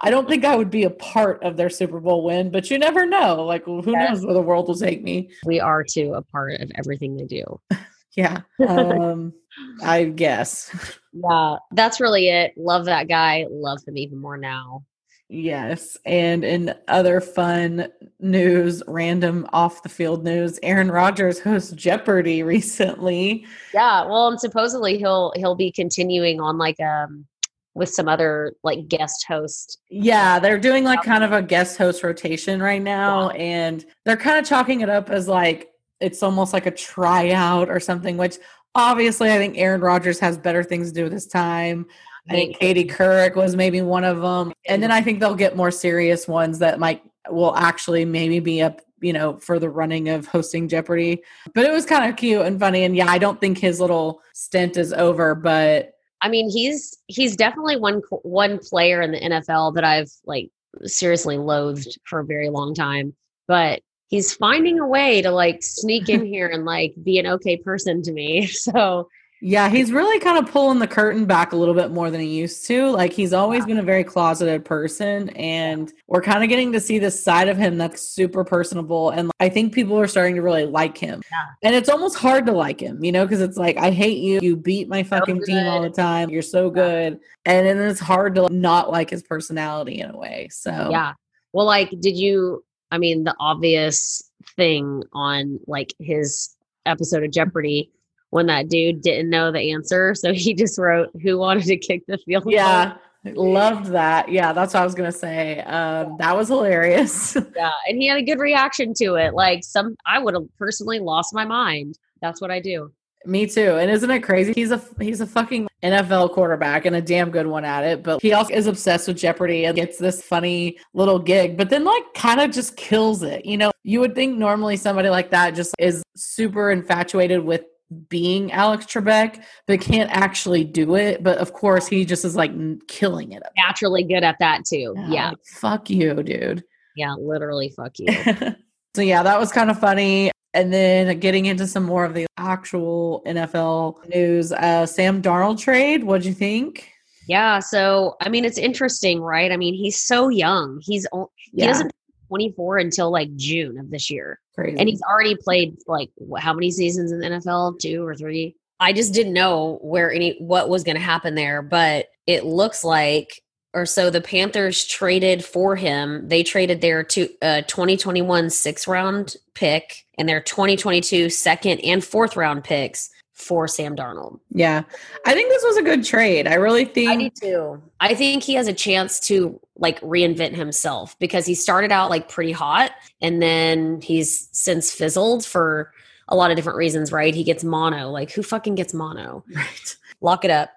[0.00, 2.78] I don't think I would be a part of their Super Bowl win, but you
[2.78, 3.44] never know.
[3.44, 4.10] Like who Yes.
[4.10, 5.30] knows where the world will take me.
[5.46, 7.60] We are too a part of everything they do.
[8.14, 8.40] Yeah.
[8.66, 9.34] Um
[9.82, 10.70] I guess.
[11.12, 12.52] Yeah, that's really it.
[12.56, 13.44] Love that guy.
[13.50, 14.84] Love him even more now.
[15.28, 15.96] Yes.
[16.06, 17.88] And in other fun
[18.20, 23.46] news, random off the field news, Aaron Rodgers hosts Jeopardy recently.
[23.74, 27.26] Yeah, well, and supposedly he'll he'll be continuing on like um
[27.74, 29.78] with some other like guest host.
[29.90, 34.38] Yeah, they're doing like kind of a guest host rotation right now, and they're kind
[34.38, 38.36] of chalking it up as like it's almost like a tryout or something, which
[38.74, 41.86] obviously I think Aaron Rodgers has better things to do with his time.
[42.28, 44.52] I think Katie Couric was maybe one of them.
[44.66, 48.62] And then I think they'll get more serious ones that might will actually maybe be
[48.62, 51.22] up, you know, for the running of hosting Jeopardy.
[51.54, 52.84] But it was kind of cute and funny.
[52.84, 57.36] And yeah, I don't think his little stint is over, but I mean, he's he's
[57.36, 60.50] definitely one one player in the NFL that I've like
[60.84, 63.14] seriously loathed for a very long time,
[63.46, 67.56] but he's finding a way to like sneak in here and like be an okay
[67.56, 68.46] person to me.
[68.52, 69.08] So,
[69.42, 72.26] Yeah, he's really kind of pulling the curtain back a little bit more than he
[72.26, 72.90] used to.
[72.90, 76.98] Like he's always been a very closeted person and we're kind of getting to see
[76.98, 80.64] this side of him that's super personable and I think people are starting to really
[80.64, 81.22] like him.
[81.30, 81.68] Yeah.
[81.68, 84.40] And it's almost hard to like him, you know, because it's like I hate you.
[84.40, 86.30] You beat my fucking team all the time.
[86.30, 87.20] You're so good.
[87.44, 90.48] And then it's hard to not like his personality in a way.
[90.50, 91.12] So yeah.
[91.52, 92.64] Well, like, did you?
[92.90, 97.90] I mean, the obvious thing on like his episode of Jeopardy
[98.30, 102.02] when that dude didn't know the answer, so he just wrote, "Who wanted to kick
[102.06, 102.96] the field goal?" yeah.
[103.34, 104.28] Loved that.
[104.28, 105.60] Yeah, that's what I was gonna say.
[105.62, 107.36] Um, that was hilarious.
[107.56, 109.34] Yeah, and he had a good reaction to it.
[109.34, 111.98] Like some, I would have personally lost my mind.
[112.20, 112.92] That's what I do.
[113.24, 113.76] Me too.
[113.76, 114.52] And isn't it crazy?
[114.54, 118.02] He's a he's a fucking NFL quarterback and a damn good one at it.
[118.02, 121.84] But he also is obsessed with Jeopardy and gets this funny little gig, but then
[121.84, 123.44] like kind of just kills it.
[123.44, 127.62] You know, you would think normally somebody like that just is super infatuated with
[128.08, 131.22] being Alex Trebek, but can't actually do it.
[131.22, 132.52] But of course, he just is like
[132.88, 133.42] killing it.
[133.56, 134.94] Naturally good at that too.
[135.08, 136.64] Yeah, like, fuck you, dude.
[136.96, 137.70] yeah, literally.
[137.76, 138.08] Fuck you.
[138.94, 140.30] so yeah, that was kind of funny.
[140.54, 146.04] And then getting into some more of the actual NFL news, uh, Sam Darnold trade.
[146.04, 146.88] What'd you think?
[147.28, 147.58] yeah.
[147.58, 149.52] So I mean, it's interesting, right?
[149.52, 150.80] I mean, he's so young.
[150.82, 151.66] He's he Yeah.
[151.66, 151.92] doesn't
[152.28, 154.40] 24 until like June of this year.
[154.54, 154.78] Crazy.
[154.78, 157.78] And he's already played like how many seasons in the NFL?
[157.78, 158.56] Two or three?
[158.78, 162.84] I just didn't know where any what was going to happen there, but it looks
[162.84, 163.42] like
[163.76, 166.28] or so the Panthers traded for him.
[166.28, 172.36] They traded their two, uh, 2021 six round pick and their 2022 second and fourth
[172.36, 174.40] round picks for Sam Darnold.
[174.50, 174.82] yeah.
[175.26, 176.48] I think this was a good trade.
[176.48, 177.82] I really think I do too.
[178.00, 182.30] I think he has a chance to like reinvent himself because he started out like
[182.30, 185.92] pretty hot and then he's since fizzled for
[186.28, 187.34] a lot of different reasons, right?
[187.34, 188.10] He gets mono.
[188.10, 189.44] Like who fucking gets mono?
[189.54, 189.96] Right.
[190.22, 190.70] Lock it up.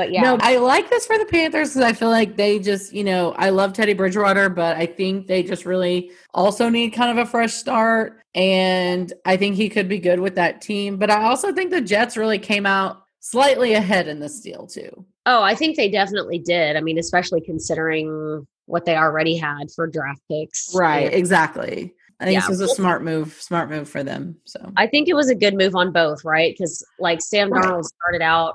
[0.00, 0.22] But yeah.
[0.22, 3.32] No, I like this for the Panthers because I feel like they just, you know,
[3.32, 7.30] I love Teddy Bridgewater, but I think they just really also need kind of a
[7.30, 8.22] fresh start.
[8.34, 10.96] And I think he could be good with that team.
[10.96, 15.04] But I also think the Jets really came out slightly ahead in this deal, too.
[15.26, 16.76] Oh, I think they definitely did.
[16.76, 20.74] I mean, especially considering what they already had for draft picks.
[20.74, 21.08] Right.
[21.08, 21.94] And Exactly.
[22.20, 22.48] I think Yeah.
[22.48, 24.36] this was a smart move, smart move for them.
[24.46, 26.54] So, I think it was a good move on both, right?
[26.56, 27.50] Because like Sam.
[27.50, 28.54] Darnold started out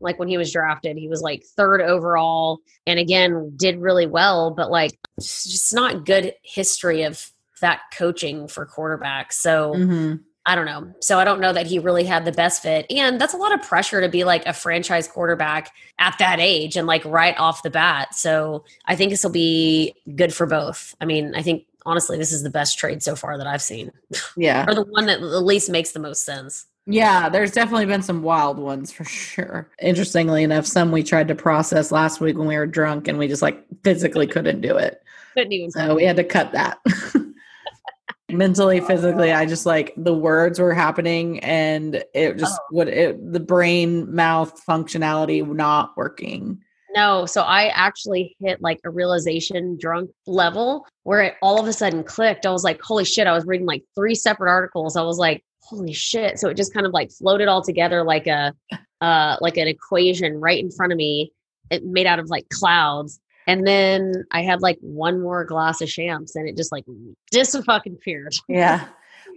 [0.00, 4.50] like when he was drafted, he was like third overall and again did really well,
[4.50, 9.34] but like it's just not good history of that coaching for quarterbacks.
[9.34, 10.20] So Mhm.
[10.46, 10.92] I don't know.
[11.00, 12.86] So I don't know that he really had the best fit.
[12.90, 16.76] And that's a lot of pressure to be like a franchise quarterback at that age
[16.78, 18.14] and like right off the bat.
[18.14, 20.96] So I think this will be good for both.
[21.00, 23.92] I mean, I think honestly, this is the best trade so far that I've seen,
[24.36, 24.64] yeah.
[24.68, 26.66] or the one that at least makes the most sense.
[26.92, 29.70] Yeah, there's definitely been some wild ones for sure.
[29.80, 33.28] Interestingly enough, some we tried to process last week when we were drunk and we
[33.28, 35.02] just like physically couldn't do it.
[35.34, 35.70] Couldn't even.
[35.70, 36.78] So we had to cut that.
[38.30, 42.76] Mentally, physically, I just like the words were happening and it just Oh.
[42.76, 46.58] would it the brain mouth functionality not working.
[46.94, 51.72] No, so I actually hit like a realization drunk level where it all of a
[51.72, 52.46] sudden clicked.
[52.46, 54.96] I was like, holy shit, I was reading like three separate articles.
[54.96, 56.38] I was like, holy shit.
[56.38, 58.52] So it just kind of like floated all together like a
[59.00, 61.32] uh like an equation right in front of me.
[61.70, 63.20] It made out of like clouds.
[63.46, 66.84] And then I had like one more glass of champs and it just like
[67.32, 68.34] just fucking appeared.
[68.48, 68.86] Yeah.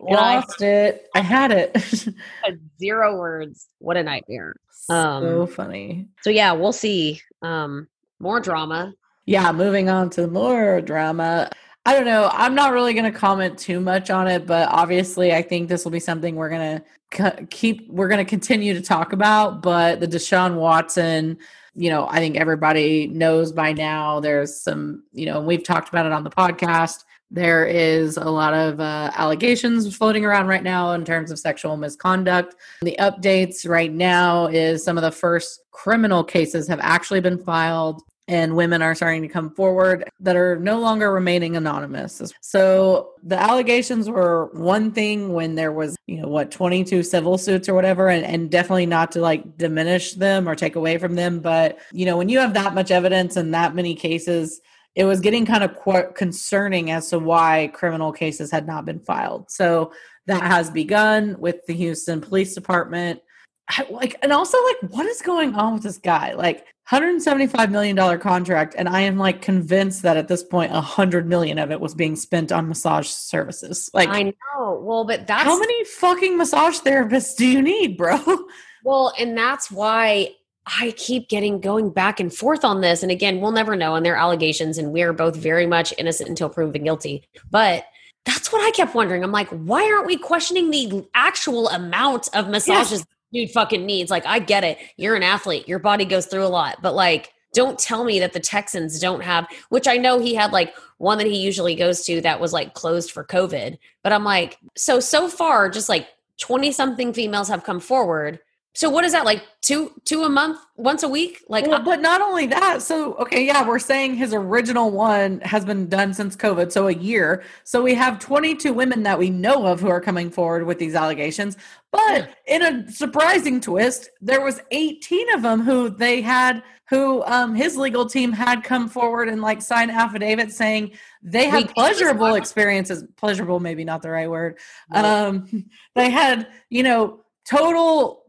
[0.07, 1.07] And I Lost it.
[1.15, 1.77] I had it.
[2.79, 3.69] zero words.
[3.79, 4.55] What a nightmare.
[4.71, 6.07] so Um, funny.
[6.21, 7.21] So yeah, we'll see.
[7.41, 7.87] Um
[8.19, 8.93] more drama.
[9.25, 11.49] Yeah, moving on to more drama.
[11.85, 12.29] I don't know.
[12.31, 15.83] I'm not really going to comment too much on it, but obviously, I think this
[15.83, 19.61] will be something we're going to keep, we're going to continue to talk about.
[19.61, 21.37] But the Deshaun Watson,
[21.75, 26.05] you know, I think everybody knows by now there's some, you know, we've talked about
[26.05, 27.03] it on the podcast.
[27.29, 31.75] There is a lot of uh, allegations floating around right now in terms of sexual
[31.75, 32.55] misconduct.
[32.83, 38.03] The updates right now is some of the first criminal cases have actually been filed
[38.27, 42.21] and women are starting to come forward that are no longer remaining anonymous.
[42.41, 47.67] So the allegations were one thing when there was, you know, what 22 civil suits
[47.67, 51.41] or whatever and, and definitely not to like diminish them or take away from them,
[51.41, 54.61] but you know, when you have that much evidence and that many cases,
[54.95, 58.99] it was getting kind of qu- concerning as to why criminal cases had not been
[58.99, 59.49] filed.
[59.51, 59.91] So
[60.27, 63.21] that has begun with the Houston Police Department.
[63.69, 67.95] I- like and also like what is going on with this guy like 175 million
[67.95, 71.79] dollar contract and i am like convinced that at this point 100 million of it
[71.79, 74.81] was being spent on massage services like I know.
[74.83, 78.19] Well, but that's how many fucking massage therapists do you need bro
[78.83, 83.03] Well, and that's why I keep getting going back and forth on this.
[83.03, 83.95] And again, we'll never know.
[83.95, 87.23] And their allegations, and we're both very much innocent until proven guilty.
[87.49, 87.85] But
[88.25, 89.23] that's what I kept wondering.
[89.23, 94.11] I'm like, why aren't we questioning the actual amount of massages dude fucking needs?
[94.11, 94.77] Like, I get it.
[94.97, 95.67] You're an athlete.
[95.67, 96.77] Your body goes through a lot.
[96.81, 100.51] But like, don't tell me that the Texans don't have, which I know he had
[100.51, 103.77] like one that he usually goes to that was like closed for COVID.
[104.03, 106.07] But I'm like, so, so far, just like
[106.39, 108.39] 20 something females have come forward.
[108.75, 111.43] So what is that like two two a month, once a week?
[111.47, 115.63] Like well, but not only that so okay yeah we're saying his original one has
[115.63, 117.43] been done since covid so a year.
[117.63, 120.95] So we have 22 women that we know of who are coming forward with these
[120.95, 121.55] allegations
[121.91, 127.53] but in a surprising twist there was 18 of them who they had who um
[127.55, 132.33] his legal team had come forward and like sign affidavits saying they had We- pleasurable
[132.35, 134.57] experiences pleasurable maybe not the right word
[134.91, 135.47] um
[135.95, 138.22] they had you know total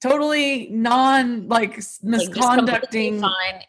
[0.00, 3.22] totally non like misconducting.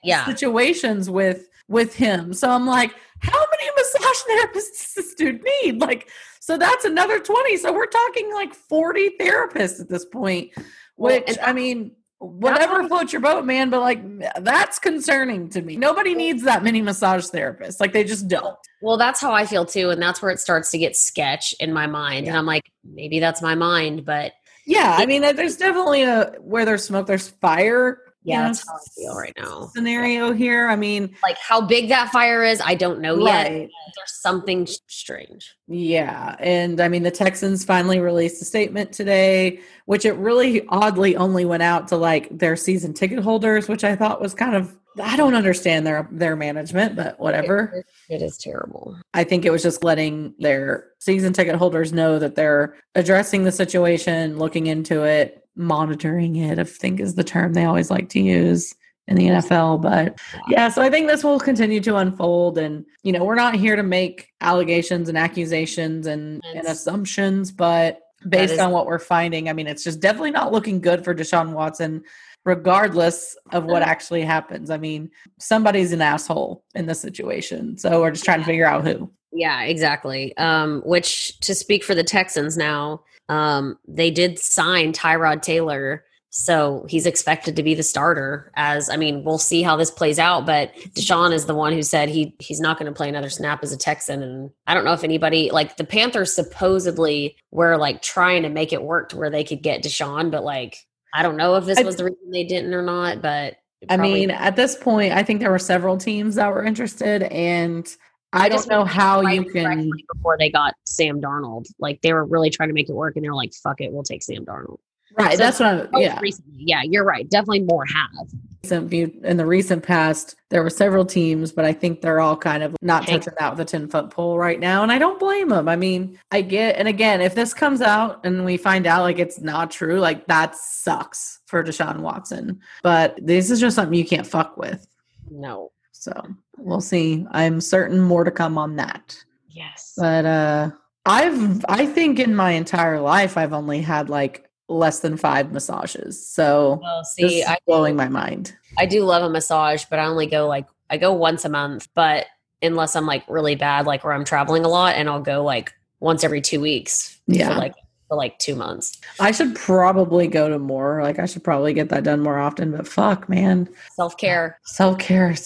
[0.04, 0.26] Yeah.
[0.26, 5.80] situations with with him so i'm like how many massage therapists does this dude need
[5.80, 10.52] like so that's another 20 so we're talking like 40 therapists at this point
[10.96, 13.70] which and- i mean whatever floats your boat, man.
[13.70, 14.02] But like,
[14.44, 15.78] that's concerning to me.
[15.78, 17.80] Nobody needs that many massage therapists.
[17.80, 18.58] Like, they just don't.
[18.82, 19.90] Well, that's how I feel too.
[19.90, 22.28] And that's where it starts to get sketch in my mind.
[22.28, 24.34] And I'm like, maybe that's my mind, but
[24.70, 28.09] Yeah, I mean, there's definitely a where there's smoke, there's fire.
[28.24, 29.70] Yeah, that's how I feel right now.
[29.74, 30.68] Scenario here.
[30.68, 33.48] I mean, Like how big that fire is, I don't know yet.
[33.50, 33.70] right.
[33.96, 35.56] There's something strange.
[35.68, 36.36] Yeah.
[36.40, 41.46] And I mean, the Texans finally released a statement today, which it really oddly only
[41.46, 45.16] went out to like their season ticket holders, which I thought was kind of, I
[45.16, 47.86] don't understand their, their management, but whatever.
[48.10, 48.98] It is terrible.
[49.14, 53.52] I think it was just letting their season ticket holders know that they're addressing the
[53.52, 58.20] situation, looking into it, monitoring it, I think is the term they always like to
[58.20, 58.74] use
[59.08, 59.82] in the NFL.
[59.82, 62.58] But yeah, so I think this will continue to unfold.
[62.58, 68.00] And, you know, we're not here to make allegations and accusations and, and assumptions, but
[68.28, 71.14] based is- on what we're finding, I mean, it's just definitely not looking good for
[71.14, 72.04] Deshaun Watson.
[72.46, 77.78] Regardless of what actually happens, I mean, somebody's an asshole in this situation.
[77.78, 79.12] So we're just trying to figure out who.
[79.34, 80.36] Yeah, exactly.
[80.38, 86.04] Um, which to speak for the Texans now, um, they did sign Tyrod Taylor.
[86.32, 90.20] So he's expected to be the starter as I mean, we'll see how this plays
[90.20, 93.32] out, but Deshaun is the one who said he he's not going to play another
[93.32, 94.22] snap as a Texan.
[94.22, 98.72] And I don't know if anybody like the Panthers supposedly were like trying to make
[98.74, 100.78] it work to where they could get Deshaun, but like
[101.16, 103.56] I don't know if this was the reason they didn't or not, but
[103.90, 107.88] I mean, at this point, I think there were several teams that were interested, and
[108.32, 109.90] I, I don't just know how you can.
[110.14, 111.68] before they got Sam Darnold.
[111.80, 113.92] Like they were really trying to make it work, and they were like, "Fuck it,
[113.92, 114.80] we'll take Sam Darnold."
[115.18, 116.02] Right, So that's what I'm.
[116.02, 117.28] Yeah, recently, yeah, you're right.
[117.28, 118.28] Definitely more have.
[118.72, 122.76] in the recent past, there were several teams, but I think they're all kind of
[122.82, 125.68] not touching that with a ten foot pole right now, and I don't blame them.
[125.68, 129.18] I mean, I get, and again, if this comes out and we find out like
[129.18, 132.60] it's not true, like that sucks for Deshaun Watson.
[132.84, 134.86] But this is just something you can't fuck with.
[135.32, 135.72] No.
[135.92, 136.14] So
[136.62, 137.26] we'll see.
[137.32, 139.16] I'm certain more to come on that.
[139.52, 139.94] Yes.
[139.98, 140.70] but uh
[141.06, 146.26] i've i think in my entire life i've only had like less than five massages
[146.26, 150.28] so well, see, I blowing my mind I do love a massage, but I only
[150.28, 151.88] go like I go once a month.
[151.94, 152.28] But
[152.62, 155.74] unless I'm like really bad, like where I'm traveling a lot, and I'll go like
[156.00, 157.20] once every two weeks.
[157.28, 157.54] Yeah.
[157.54, 157.74] For like
[158.08, 158.98] for like two months.
[159.20, 162.72] i should probably go to more like i should probably get that done more often
[162.72, 165.46] but fuck man Self care self-care is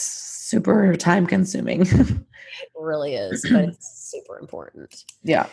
[0.54, 1.82] super time consuming
[2.62, 5.06] it really is, but it's super important.
[5.24, 5.48] Yeah.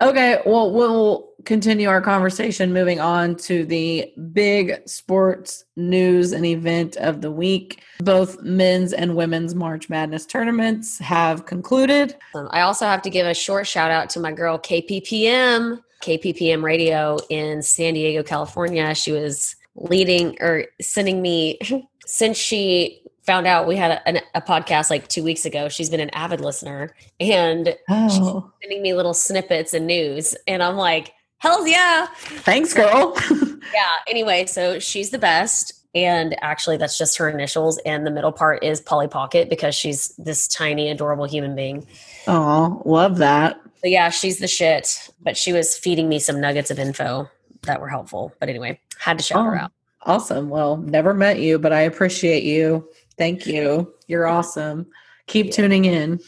[0.00, 0.40] Okay.
[0.44, 7.20] Well, we'll continue our conversation moving on to the big sports news and event of
[7.20, 7.82] the week.
[8.00, 12.16] Both men's and women's March Madness tournaments have concluded.
[12.34, 16.62] Um, I also have to give a short shout out to my girl KPPM, KPPM
[16.62, 18.94] Radio in San Diego, California.
[18.94, 21.58] She was leading or sending me
[22.06, 25.68] since she found out we had a, a podcast like two weeks ago.
[25.68, 30.76] She's been an avid listener and Oh, sending me little snippets and news, and I'm
[30.76, 33.16] like, hell yeah, thanks, girl.
[33.74, 33.90] yeah.
[34.08, 35.72] Anyway, so she's the best.
[35.94, 37.78] And actually, that's just her initials.
[37.86, 41.86] And the middle part is Polly Pocket because she's this tiny, adorable human being.
[42.26, 43.58] oh, love that.
[43.80, 45.08] But yeah, she's the shit.
[45.22, 47.30] But she was feeding me some nuggets of info
[47.62, 48.34] that were helpful.
[48.40, 49.72] But anyway, had to shout her Oh, out.
[50.02, 50.50] Awesome.
[50.50, 52.86] Well, never met you, but I appreciate you.
[53.18, 53.94] Thank you.
[54.06, 54.86] You're awesome.
[55.26, 55.52] Keep Yeah.
[55.52, 56.20] tuning in.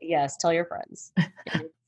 [0.00, 1.12] Yes, tell your friends.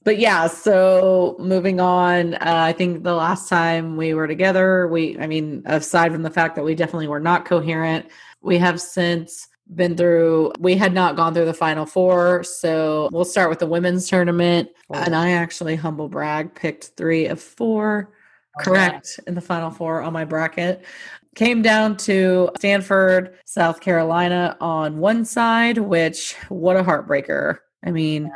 [0.05, 5.19] but yeah so moving on uh, i think the last time we were together we
[5.19, 8.07] i mean aside from the fact that we definitely were not coherent
[8.43, 13.25] we have since been through we had not gone through the final four so we'll
[13.25, 18.13] start with the women's tournament and i actually humble brag picked three of four
[18.61, 20.85] correct in the final four on my bracket
[21.35, 28.31] came down to stanford south carolina on one side which what a heartbreaker i mean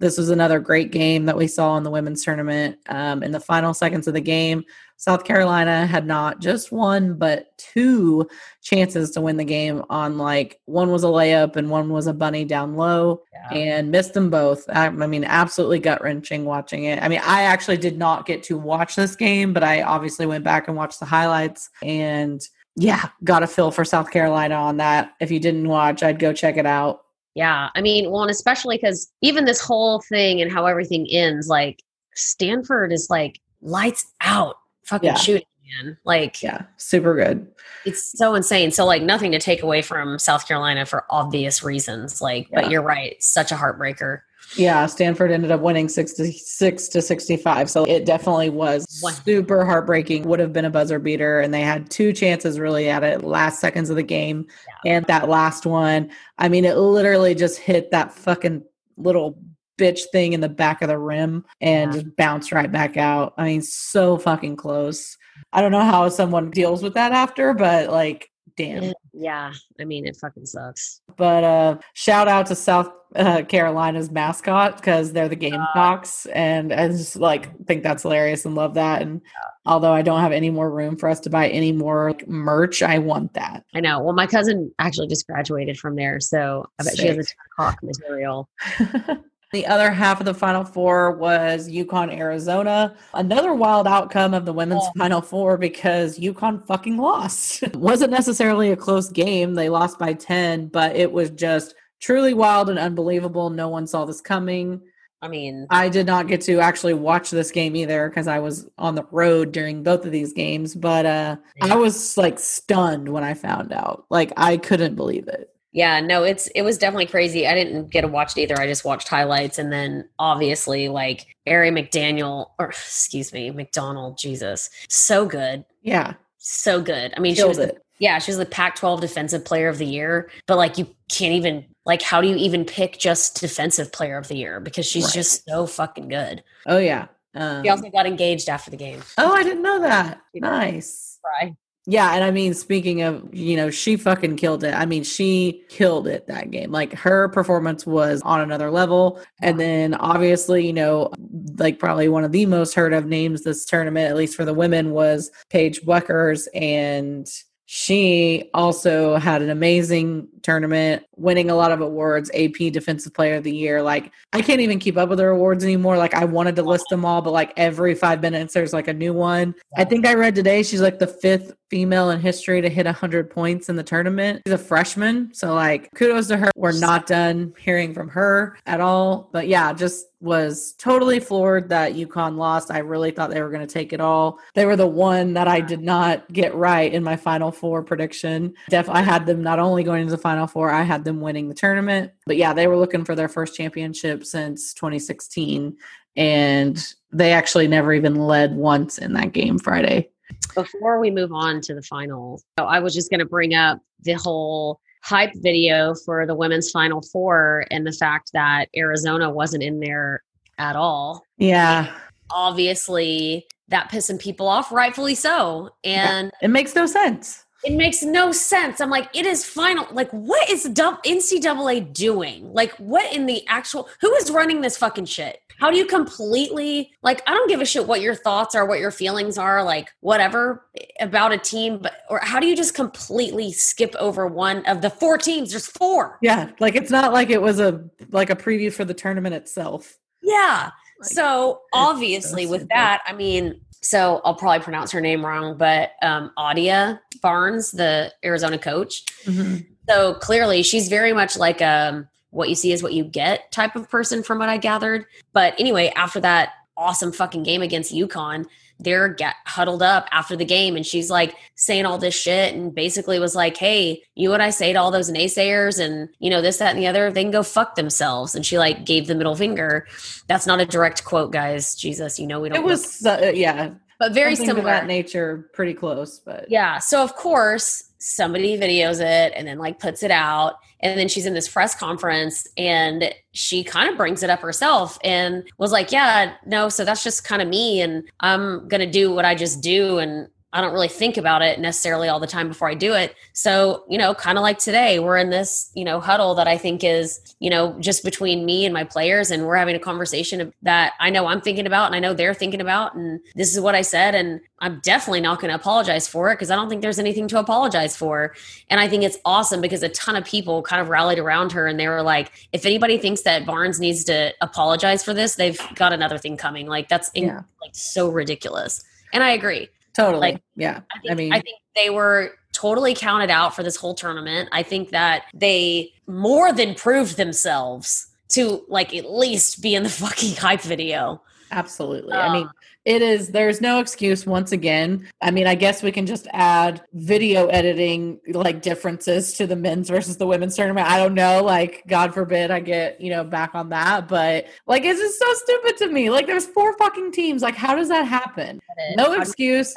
[0.00, 2.78] this was another great game that we saw in the women's tournament.
[2.88, 4.64] Um, in the final seconds of the game,
[5.00, 8.28] South Carolina had not just one, but two
[8.62, 12.12] chances to win the game on like one was a layup and one was a
[12.12, 13.56] bunny down low Yeah.
[13.58, 14.64] and missed them both.
[14.68, 17.00] I, I mean, absolutely gut wrenching watching it.
[17.00, 20.42] I mean, I actually did not get to watch this game, but I obviously went
[20.42, 22.40] back and watched the highlights and
[22.74, 25.12] yeah, got a feel for South Carolina on that.
[25.20, 27.02] If you didn't watch, I'd go check it out.
[27.36, 27.68] Yeah.
[27.76, 31.84] I mean, well, and especially because even this whole thing and how everything ends, like
[32.16, 34.56] Stanford is like lights out
[34.88, 35.14] fucking Yeah.
[35.14, 35.46] shooting,
[35.82, 35.98] man.
[36.04, 37.46] Like Yeah, super good.
[37.84, 38.70] it's so insane.
[38.70, 42.20] So like nothing to take away from South Carolina for obvious reasons.
[42.20, 42.62] Like, Yeah.
[42.62, 44.20] but you're right, such a heartbreaker.
[44.56, 47.68] Yeah, Stanford ended up winning 66 to 65.
[47.68, 48.86] So it definitely was
[49.22, 50.22] super heartbreaking.
[50.26, 51.40] Would have been a buzzer beater.
[51.40, 54.46] And they had two chances really at it last seconds of the game.
[54.86, 58.62] And that last one, I mean, it literally just hit that fucking
[58.96, 59.38] little
[59.78, 62.00] bitch thing in the back of the rim and Yeah.
[62.02, 63.34] just bounce right back out.
[63.38, 65.16] I mean, so fucking close.
[65.52, 68.92] I don't know how someone deals with that after, but like, damn.
[69.12, 71.00] Yeah, I mean, it fucking sucks.
[71.16, 76.88] But uh shout out to South uh, Carolina's mascot because they're the Gamecocks, and I
[76.88, 79.00] just like think that's hilarious and love that.
[79.00, 79.22] And
[79.64, 82.82] although I don't have any more room for us to buy any more like, merch,
[82.82, 83.64] I want that.
[83.74, 84.00] I know.
[84.02, 87.24] Well, my cousin actually just graduated from there, so I bet she has a ton
[87.24, 88.48] of hawk material.
[89.52, 92.94] the other half of the Final Four was UConn, Arizona.
[93.14, 94.92] Another wild outcome of the women's Oh.
[94.98, 97.62] Final Four because UConn fucking lost.
[97.62, 99.54] It wasn't necessarily a close game.
[99.54, 103.50] They lost by 10, but it was just truly wild and unbelievable.
[103.50, 104.80] No one saw this coming.
[105.20, 108.68] I mean, I did not get to actually watch this game either because I was
[108.78, 113.24] on the road during both of these games, but uh I was like stunned when
[113.24, 114.04] I found out.
[114.10, 115.52] Like I couldn't believe it.
[115.72, 117.46] Yeah, no, it's it was definitely crazy.
[117.46, 118.58] I didn't get to watch it either.
[118.58, 124.16] I just watched highlights, and then obviously, like Aari McDaniel, or excuse me, McDonald.
[124.18, 127.12] Jesus, so good, Yeah, so good.
[127.16, 127.76] I mean, she killed was the.
[128.00, 130.30] Yeah, she was the Pac 12 Defensive Player of the Year.
[130.46, 134.28] But like, you can't even, like, how do you even pick just Defensive Player of
[134.28, 134.60] the Year?
[134.60, 135.14] Because she's Right.
[135.14, 136.44] just so fucking good.
[136.66, 137.06] Oh yeah.
[137.34, 139.02] Um, She also got engaged after the game.
[139.18, 140.20] oh, I didn't know that.
[140.32, 141.18] Nice.
[141.42, 141.54] Right.
[141.90, 144.74] Yeah, and I mean, speaking of, you know, she fucking killed it.
[144.74, 146.70] I mean, she killed it that game.
[146.70, 149.18] Like her performance was on another level.
[149.40, 151.10] And then obviously, you know,
[151.56, 154.52] like probably one of the most heard of names this tournament, at least for the
[154.52, 156.46] women, was Paige Bueckers.
[156.54, 157.26] And
[157.64, 163.44] she also had an amazing tournament, winning a lot of awards, AP Defensive Player of
[163.44, 163.82] the Year.
[163.82, 165.96] Like, I can't even keep up with her awards anymore.
[165.96, 168.92] Like, I wanted to list them all, but like every five minutes, there's like a
[168.92, 169.54] new one.
[169.76, 173.30] I think I read today she's like the fifth female in history to hit 100
[173.30, 174.42] points in the tournament.
[174.46, 175.32] She's a freshman.
[175.34, 176.50] So, like, kudos to her.
[176.56, 179.28] We're not done hearing from her at all.
[179.32, 182.72] But yeah, just was totally floored that UConn lost.
[182.72, 184.38] I really thought they were going to take it all.
[184.54, 188.54] They were the one that I did not get right in my Final Four prediction.
[188.68, 191.48] Def, I had them not only going into the Final Four, I had them winning
[191.48, 192.12] the tournament.
[192.26, 195.76] But yeah, they were looking for their first championship since 2016.
[196.16, 200.10] And they actually never even led once in that game Friday.
[200.54, 203.80] Before we move on to the final, so I was just going to bring up
[204.00, 209.62] the whole hype video for the women's final four and the fact that Arizona wasn't
[209.62, 210.22] in there
[210.58, 211.22] at all.
[211.38, 211.94] Yeah,
[212.30, 215.70] Obviously, that pissing people off, rightfully so.
[215.84, 217.44] And it makes no sense.
[217.64, 218.80] It makes no sense.
[218.80, 219.86] I'm like, it is final.
[219.90, 222.52] Like, what is NCAA doing?
[222.52, 223.88] Like, what in the actual?
[224.00, 225.40] Who is running this fucking shit?
[225.58, 227.20] How do you completely like?
[227.26, 230.66] I don't give a shit what your thoughts are, what your feelings are, like whatever
[231.00, 234.90] about a team, but or how do you just completely skip over one of the
[234.90, 235.50] four teams?
[235.50, 236.18] There's four.
[236.22, 239.98] Yeah, like it's not like it was a like a preview for the tournament itself.
[240.22, 240.70] Yeah.
[241.00, 245.56] Like, so obviously so with that, I mean, so I'll probably pronounce her name wrong,
[245.56, 249.04] but um Audia Barnes, the Arizona coach.
[249.24, 249.66] Mhm.
[249.88, 253.74] So clearly she's very much like um what you see is what you get type
[253.74, 255.06] of person from what I gathered.
[255.32, 258.46] But anyway, after that awesome fucking game against UConn,
[258.80, 262.74] they're get huddled up after the game and she's like saying all this shit and
[262.74, 266.30] basically was like, Hey, you know what I say to all those naysayers and you
[266.30, 268.34] know, this, that, and the other, they can go fuck themselves.
[268.34, 269.86] And she like gave the middle finger.
[270.28, 271.74] That's not a direct quote, guys.
[271.74, 274.70] Jesus, you know we don't It was uh, yeah, but very something similar.
[274.70, 276.78] that nature, pretty close, but Yeah.
[276.78, 280.54] So of course somebody videos it and then like puts it out.
[280.80, 284.98] And then she's in this press conference and she kind of brings it up herself
[285.02, 287.80] and was like, Yeah, no, so that's just kind of me.
[287.80, 291.60] And I'm gonna do what I just do and I don't really think about it
[291.60, 293.14] necessarily all the time before I do it.
[293.34, 296.56] So, you know, kind of like today, we're in this, you know, huddle that I
[296.56, 299.30] think is, you know, just between me and my players.
[299.30, 302.32] And we're having a conversation that I know I'm thinking about and I know they're
[302.32, 302.94] thinking about.
[302.94, 304.14] And this is what I said.
[304.14, 307.28] And I'm definitely not going to apologize for it because I don't think there's anything
[307.28, 308.34] to apologize for.
[308.70, 311.66] And I think it's awesome because a ton of people kind of rallied around her
[311.66, 315.60] and they were like, if anybody thinks that Barnes needs to apologize for this, they've
[315.74, 316.66] got another thing coming.
[316.66, 317.42] Like, that's in, Yeah.
[317.60, 318.82] like so ridiculous.
[319.12, 319.68] And I agree.
[319.98, 320.32] Totally.
[320.32, 320.80] like, yeah.
[320.94, 324.48] I think, I mean I think they were totally counted out for this whole tournament.
[324.52, 329.88] I think that they more than proved themselves to like at least be in the
[330.04, 331.22] fucking hype video.
[331.50, 332.12] absolutely.
[332.14, 332.52] I mean, Um,
[332.88, 335.06] it is there's no excuse once again.
[335.20, 339.90] I mean i guess we can just add video editing like differences to the men's
[339.90, 340.88] versus the women's tournament.
[340.88, 344.84] I don't know like god forbid i get you know back on that but like
[344.86, 346.08] it's just so stupid to me.
[346.08, 347.42] Like there's four fucking teams.
[347.42, 348.58] Like how does that happen?
[348.96, 349.74] No excuse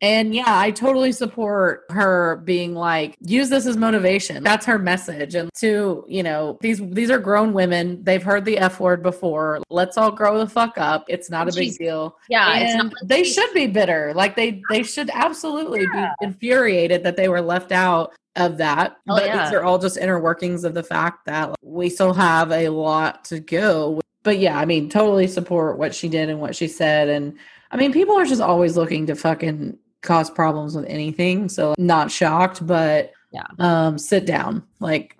[0.00, 4.44] and yeah, I totally support her being like, use this as motivation.
[4.44, 5.34] That's her message.
[5.34, 8.02] And to, you know, these these are grown women.
[8.04, 9.60] They've heard the F word before.
[9.70, 11.04] Let's all grow the fuck up.
[11.08, 12.16] It's not a big deal.
[12.28, 12.48] Yeah.
[12.52, 14.12] And they should be bitter.
[14.14, 16.12] Like they they should absolutely yeah.
[16.20, 18.98] be infuriated that they were left out of that.
[19.08, 19.44] Oh, but yeah.
[19.44, 23.24] these are all just inner workings of the fact that we still have a lot
[23.26, 24.00] to go.
[24.22, 27.08] But yeah, I mean, totally support what she did and what she said.
[27.08, 27.36] And
[27.72, 31.48] I mean, people are just always looking to fucking cause problems with anything.
[31.48, 33.46] So not shocked, but yeah.
[33.58, 34.62] Um, sit down.
[34.80, 35.16] Like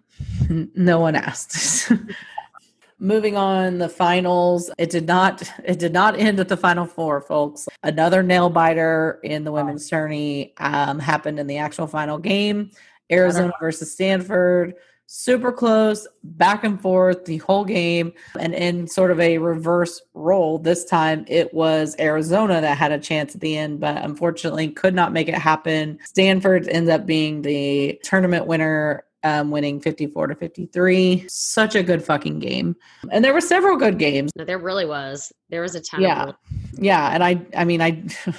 [0.48, 1.92] no one asked.
[3.00, 4.72] Moving on, the finals.
[4.76, 5.48] It did not.
[5.64, 7.68] It did not end at the final four, folks.
[7.84, 12.72] Another nail biter in the women's tourney um, happened in the actual final game.
[13.10, 14.74] Arizona versus Stanford
[15.10, 18.12] super close, back and forth the whole game.
[18.38, 22.98] And in sort of a reverse role, this time it was Arizona that had a
[22.98, 25.98] chance at the end, but unfortunately could not make it happen.
[26.04, 29.04] Stanford ends up being the tournament winner.
[29.24, 32.76] Um, winning 54 to 53 such a good fucking game
[33.10, 36.30] and there were several good games there really was there was a ton yeah
[36.74, 38.00] yeah and i i mean i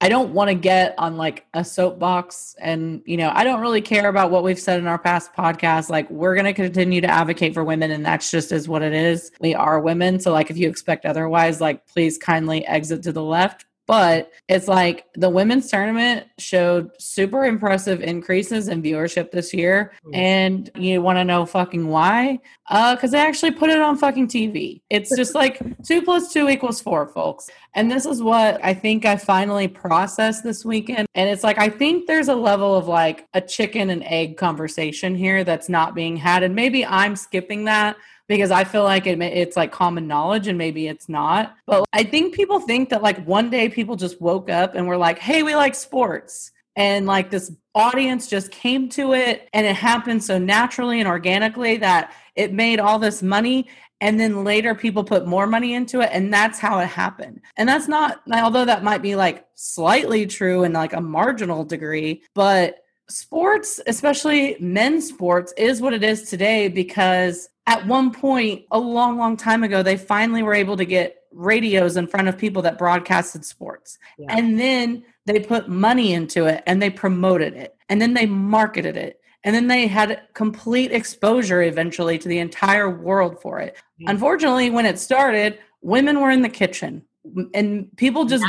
[0.00, 3.80] I don't want to get on like a soapbox and you know, I don't really
[3.80, 5.88] care about what we've said in our past podcasts.
[5.88, 8.92] Like we're going to continue to advocate for women and that's just is what it
[8.92, 9.30] is.
[9.40, 13.22] We are women, so like if you expect otherwise, like please kindly exit to the
[13.22, 13.64] left.
[13.86, 19.92] But it's like the women's tournament showed super impressive increases in viewership this year.
[20.04, 20.16] Mm.
[20.16, 22.40] And you want to know fucking why?
[22.68, 24.80] Uh, because they actually put it on fucking TV.
[24.90, 27.48] It's just like two plus two equals four, folks.
[27.74, 31.06] And this is what I think I finally processed this weekend.
[31.14, 35.14] And it's like, I think there's a level of like a chicken and egg conversation
[35.14, 36.42] here that's not being had.
[36.42, 37.96] And maybe I'm skipping that
[38.28, 41.56] because I feel like it, it's like common knowledge and maybe it's not.
[41.66, 44.96] But I think people think that like one day people just woke up and were
[44.96, 46.52] like, hey, we like sports.
[46.74, 51.76] And like this audience just came to it and it happened so naturally and organically
[51.78, 53.66] that it made all this money
[54.00, 57.68] and then later people put more money into it and that's how it happened and
[57.68, 62.76] that's not although that might be like slightly true in like a marginal degree but
[63.08, 69.18] sports especially men's sports is what it is today because at one point a long
[69.18, 72.78] long time ago they finally were able to get radios in front of people that
[72.78, 73.98] broadcasted sports.
[74.18, 74.34] Yeah.
[74.36, 77.76] and then they put money into it and they promoted it.
[77.88, 79.20] And then they marketed it.
[79.44, 83.76] And then they had complete exposure eventually to the entire world for it.
[83.76, 84.10] Mm-hmm.
[84.10, 87.02] unfortunately when it started women were in the kitchen
[87.54, 88.44] and people just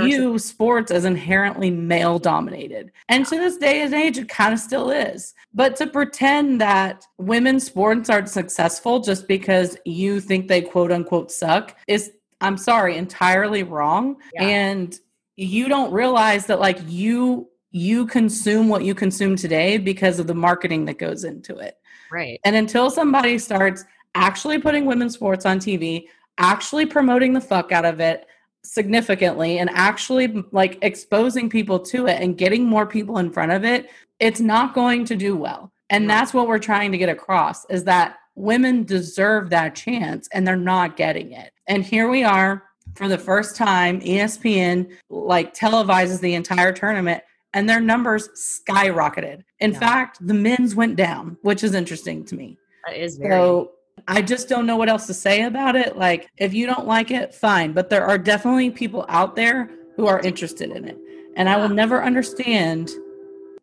[0.00, 2.92] view sports as inherently male dominated.
[3.08, 5.34] And to this day and age, it kind of still is.
[5.54, 11.30] But to pretend that women's sports aren't successful just because you think they quote unquote
[11.30, 14.16] suck is, I'm sorry, entirely wrong.
[14.34, 14.44] Yeah.
[14.44, 14.98] And
[15.36, 20.34] you don't realize that, like, you you consume what you consume today because of the
[20.34, 21.76] marketing that goes into it.
[22.10, 22.40] Right.
[22.44, 26.06] And until somebody starts actually putting women's sports on TV,
[26.38, 28.26] actually promoting the fuck out of it
[28.64, 33.64] significantly and actually like exposing people to it and getting more people in front of
[33.64, 35.72] it, it's not going to do well.
[35.90, 40.46] And that's what we're trying to get across is that women deserve that chance and
[40.46, 41.52] they're not getting it.
[41.66, 42.64] And here we are
[42.94, 47.22] for the first time ESPN like televises the entire tournament
[47.54, 48.28] and their numbers
[48.68, 49.42] skyrocketed.
[49.60, 49.78] In yeah.
[49.78, 52.58] fact, the men's went down, which is interesting to me.
[52.86, 53.72] That is very so
[54.10, 55.98] I just don't know what else to say about it.
[55.98, 57.74] Like, if you don't like it, fine.
[57.74, 60.98] But there are definitely people out there who are interested in it.
[61.36, 62.90] And I will never understand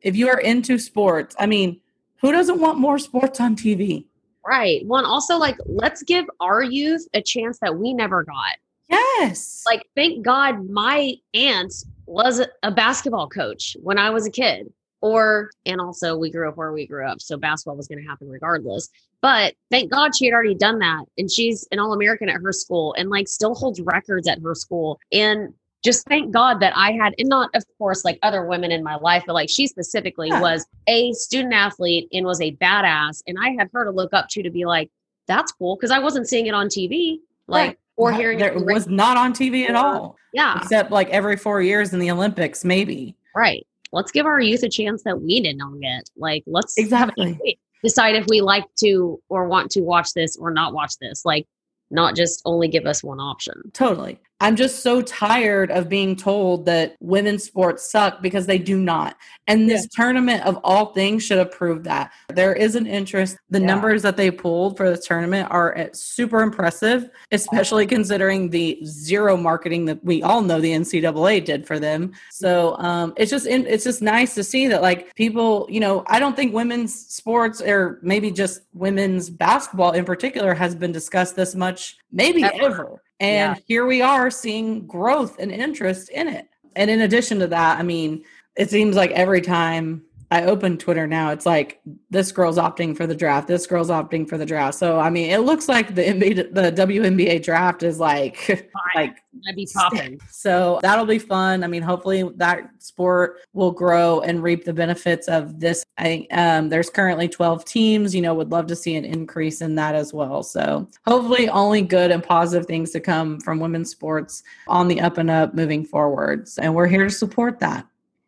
[0.01, 1.35] if you are into sports.
[1.39, 1.81] I mean,
[2.21, 4.05] who doesn't want more sports on TV?
[4.45, 4.85] Right.
[4.85, 8.57] One, also, like, let's give our youth a chance that we never got.
[8.87, 9.63] Yes.
[9.65, 11.73] Like, thank God my aunt
[12.05, 14.71] was a basketball coach when I was a kid
[15.01, 18.07] or and also we grew up where we grew up so basketball was going to
[18.07, 18.89] happen regardless
[19.25, 22.93] but thank god she had already done that and she's an all-american at her school
[22.95, 24.99] and like still holds records at her school.
[25.11, 25.51] And
[25.83, 28.95] just thank god that i had and not of course like other women in my
[28.95, 30.41] life but like she specifically yeah.
[30.41, 34.27] was a student athlete and was a badass and i had her to look up
[34.27, 34.89] to to be like
[35.27, 37.17] that's cool because i wasn't seeing it on tv
[37.47, 37.79] like right.
[37.97, 40.57] or hearing it was not on tv at all yeah.
[40.59, 43.15] except like every four years in the olympics maybe.
[43.35, 43.65] Right.
[43.91, 46.09] Let's give our youth a chance that we did not get.
[46.17, 50.73] Like, let's exactly decide if we like to or want to watch this or not
[50.73, 51.23] watch this.
[51.23, 51.47] Like,
[51.91, 53.71] not just only give us one option.
[53.73, 54.19] Totally.
[54.41, 59.15] I'm just so tired of being told that women's sports suck because they do not.
[59.47, 60.03] And this yeah.
[60.03, 62.11] tournament of all things should have proved that.
[62.33, 63.37] There is an interest.
[63.49, 63.65] The yeah.
[63.65, 69.37] numbers that they pulled for the tournament are eh, super impressive, especially considering the zero
[69.37, 72.11] marketing that we all know the NCAA did for them.
[72.29, 76.19] So um, it's just it's just nice to see that like people, you know, I
[76.19, 81.55] don't think women's sports or maybe just women's basketball in particular has been discussed this
[81.55, 82.65] much, maybe ever.
[82.65, 83.01] ever.
[83.19, 83.61] And yeah.
[83.67, 86.47] here we are seeing growth and interest in it.
[86.75, 91.05] And in addition to that, I mean, it seems like every time I open Twitter
[91.05, 93.47] now, it's like this girl's opting for the draft.
[93.47, 94.77] This girl's opting for the draft.
[94.77, 99.17] So I mean, it looks like the NBA, the WNBA draft is like like
[99.47, 100.19] I'd be popping.
[100.29, 101.63] So that'll be fun.
[101.63, 105.85] I mean, hopefully that sport will grow and reap the benefits of this.
[105.97, 108.13] I um, there's currently 12 teams.
[108.15, 110.43] You know, would love to see an increase in that as well.
[110.43, 115.17] So hopefully, only good and positive things to come from women's sports on the up
[115.17, 116.57] and up moving forwards.
[116.57, 117.85] And we're here to support that.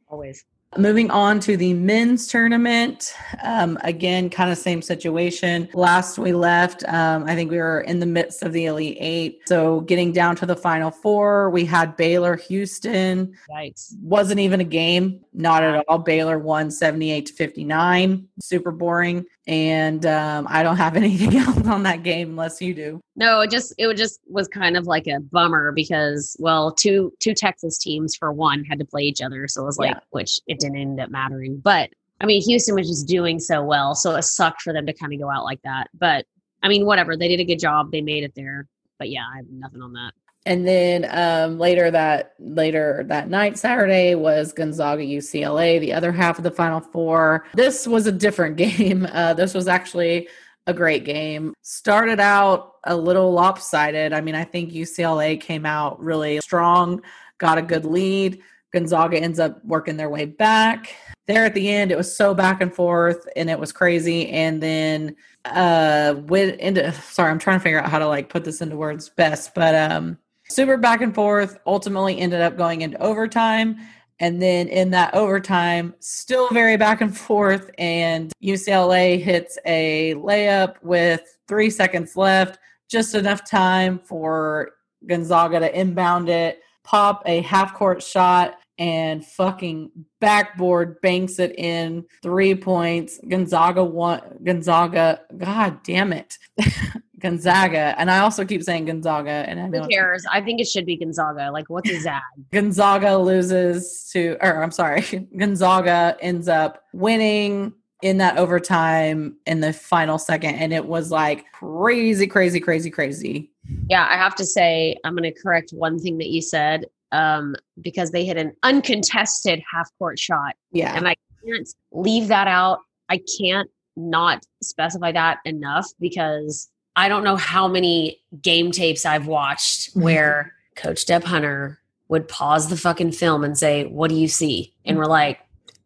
[0.10, 0.46] Always.
[0.76, 3.14] Moving on to the men's tournament.
[3.42, 5.70] Um, again, kind of same situation.
[5.74, 9.40] Last we left, um, I think we were in the midst of the Elite Eight.
[9.46, 13.34] So getting down to the final four, we had Baylor Houston.
[13.50, 13.94] Yikes.
[14.02, 15.22] Wasn't even a game.
[15.34, 16.00] Not at all.
[16.00, 18.28] Baylor won 78 to 59.
[18.42, 23.02] Super boring and um, I don't have anything else on that game unless you do.
[23.16, 27.34] No, it just it just was kind of like a bummer because well, two two
[27.34, 30.00] Texas teams for one had to play each other, so it was like yeah.
[30.12, 31.60] which it didn't end up mattering.
[31.64, 31.90] But
[32.20, 35.14] I mean, Houston was just doing so well, so it sucked for them to kind
[35.14, 35.88] of go out like that.
[35.94, 36.26] But
[36.62, 38.68] I mean, whatever, they did a good job, they made it there.
[39.00, 40.12] But yeah, I have nothing on that
[40.46, 46.38] and then um, later that later that night saturday was gonzaga ucla the other half
[46.38, 47.46] of the final four.
[47.54, 49.08] This was a different game.
[49.12, 50.28] Uh, this was actually
[50.66, 51.54] a great game.
[51.62, 54.14] Started out a little lopsided.
[54.14, 57.02] I mean i think ucla came out really strong
[57.38, 58.42] got a good lead.
[58.74, 60.94] Gonzaga ends up working their way back.
[61.26, 64.30] There at the end it was so back and forth and it was crazy.
[64.30, 65.16] And then
[65.54, 68.76] uh went into sorry i'm trying to figure out how to like put this into
[68.76, 70.18] words best but um
[70.50, 73.78] super back and forth, ultimately ended up going into overtime.
[74.20, 77.70] And then in that overtime, still very back and forth.
[77.78, 82.58] And UCLA hits a layup with three seconds left,
[82.90, 84.72] just enough time for
[85.06, 92.06] Gonzaga to inbound it, pop a half court shot, and fucking backboard banks it in
[92.22, 93.20] three points.
[93.28, 96.38] Gonzaga one Gonzaga, god damn it.
[97.28, 100.26] Gonzaga, and I also keep saying Gonzaga, and I know who cares.
[100.32, 101.52] I think it should be Gonzaga.
[101.52, 102.22] Like, what's a Zag?
[102.54, 105.02] Gonzaga loses to, or I'm sorry,
[105.38, 111.52] Gonzaga ends up winning in that overtime in the final second, and it was like
[111.52, 113.52] crazy, crazy, crazy, crazy.
[113.90, 117.56] Yeah, I have to say, I'm going to correct one thing that you said um,
[117.82, 120.56] because they hit an uncontested half court shot.
[120.72, 121.16] Yeah, and I
[121.46, 122.80] can't leave that out.
[123.10, 129.28] I can't not specify that enough because I don't know how many game tapes I've
[129.28, 130.02] watched mm-hmm.
[130.02, 131.80] where Coach Deb Hunter
[132.10, 134.74] would pause the fucking film and say, What do you see?
[134.84, 135.40] And we're like,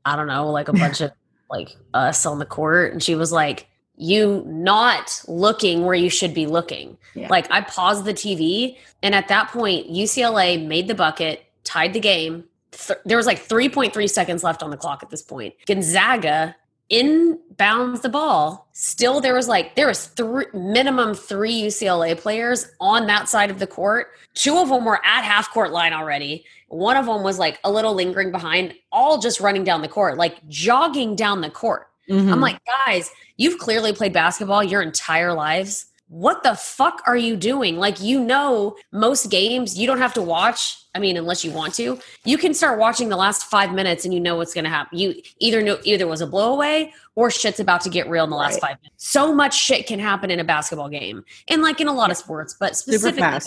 [0.05, 1.12] I don't know, like a bunch of
[1.49, 2.93] like us on the court.
[2.93, 6.97] And she was like, You not looking where you should be looking.
[7.14, 7.28] Yeah.
[7.30, 8.78] Like I paused the TV.
[9.03, 12.45] And at that point, UCLA made the bucket, tied the game.
[12.72, 15.55] Th- there was like 3.3 seconds left on the clock at this point.
[15.66, 16.55] Gonzaga
[16.91, 23.07] inbounds the ball still there was like there was three minimum three ucla players on
[23.07, 26.97] that side of the court two of them were at half court line already one
[26.97, 30.45] of them was like a little lingering behind all just running down the court like
[30.49, 32.31] jogging down the court mm-hmm.
[32.31, 37.37] i'm like guys you've clearly played basketball your entire lives what the fuck are you
[37.37, 37.77] doing?
[37.77, 40.80] Like, you know, most games you don't have to watch.
[40.93, 44.13] I mean, unless you want to, you can start watching the last five minutes and
[44.13, 44.97] you know what's going to happen.
[44.97, 48.35] You either know either was a blowaway or shit's about to get real in the
[48.35, 48.61] last right.
[48.61, 49.07] five minutes.
[49.09, 52.11] So much shit can happen in a basketball game and like in a lot yeah.
[52.11, 53.43] of sports, but specifically, that,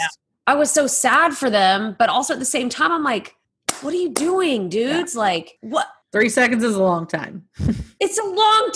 [0.47, 3.37] I was so sad for them, but also at the same time, I'm like,
[3.83, 5.15] what are you doing, dudes?
[5.15, 5.21] Yeah.
[5.21, 5.87] Like, what?
[6.13, 7.45] Three seconds is a long time.
[8.01, 8.71] it's a long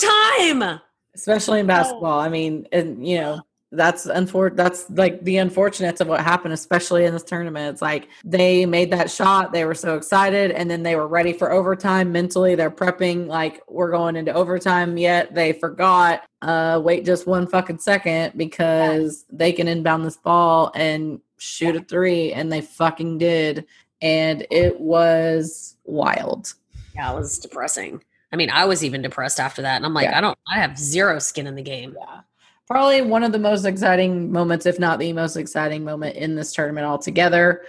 [0.59, 0.79] time
[1.19, 2.19] especially in basketball.
[2.19, 3.41] I mean, and you know,
[3.71, 7.73] that's unfor- that's like the unfortunates of what happened especially in this tournament.
[7.73, 11.33] It's like they made that shot they were so excited and then they were ready
[11.33, 12.55] for overtime mentally.
[12.55, 17.77] They're prepping like we're going into overtime yet they forgot uh wait just one fucking
[17.77, 23.65] second because they can inbound this ball and shoot a three and they fucking did
[24.01, 26.53] and it was wild.
[26.95, 28.03] Yeah it was depressing.
[28.31, 30.17] I mean i was even depressed after that and i'm like yeah.
[30.17, 31.95] i don't i have zero skin in the game.
[31.99, 32.21] Yeah
[32.69, 36.53] probably one of the most exciting moments, if not the most exciting moment in this
[36.53, 37.63] tournament altogether.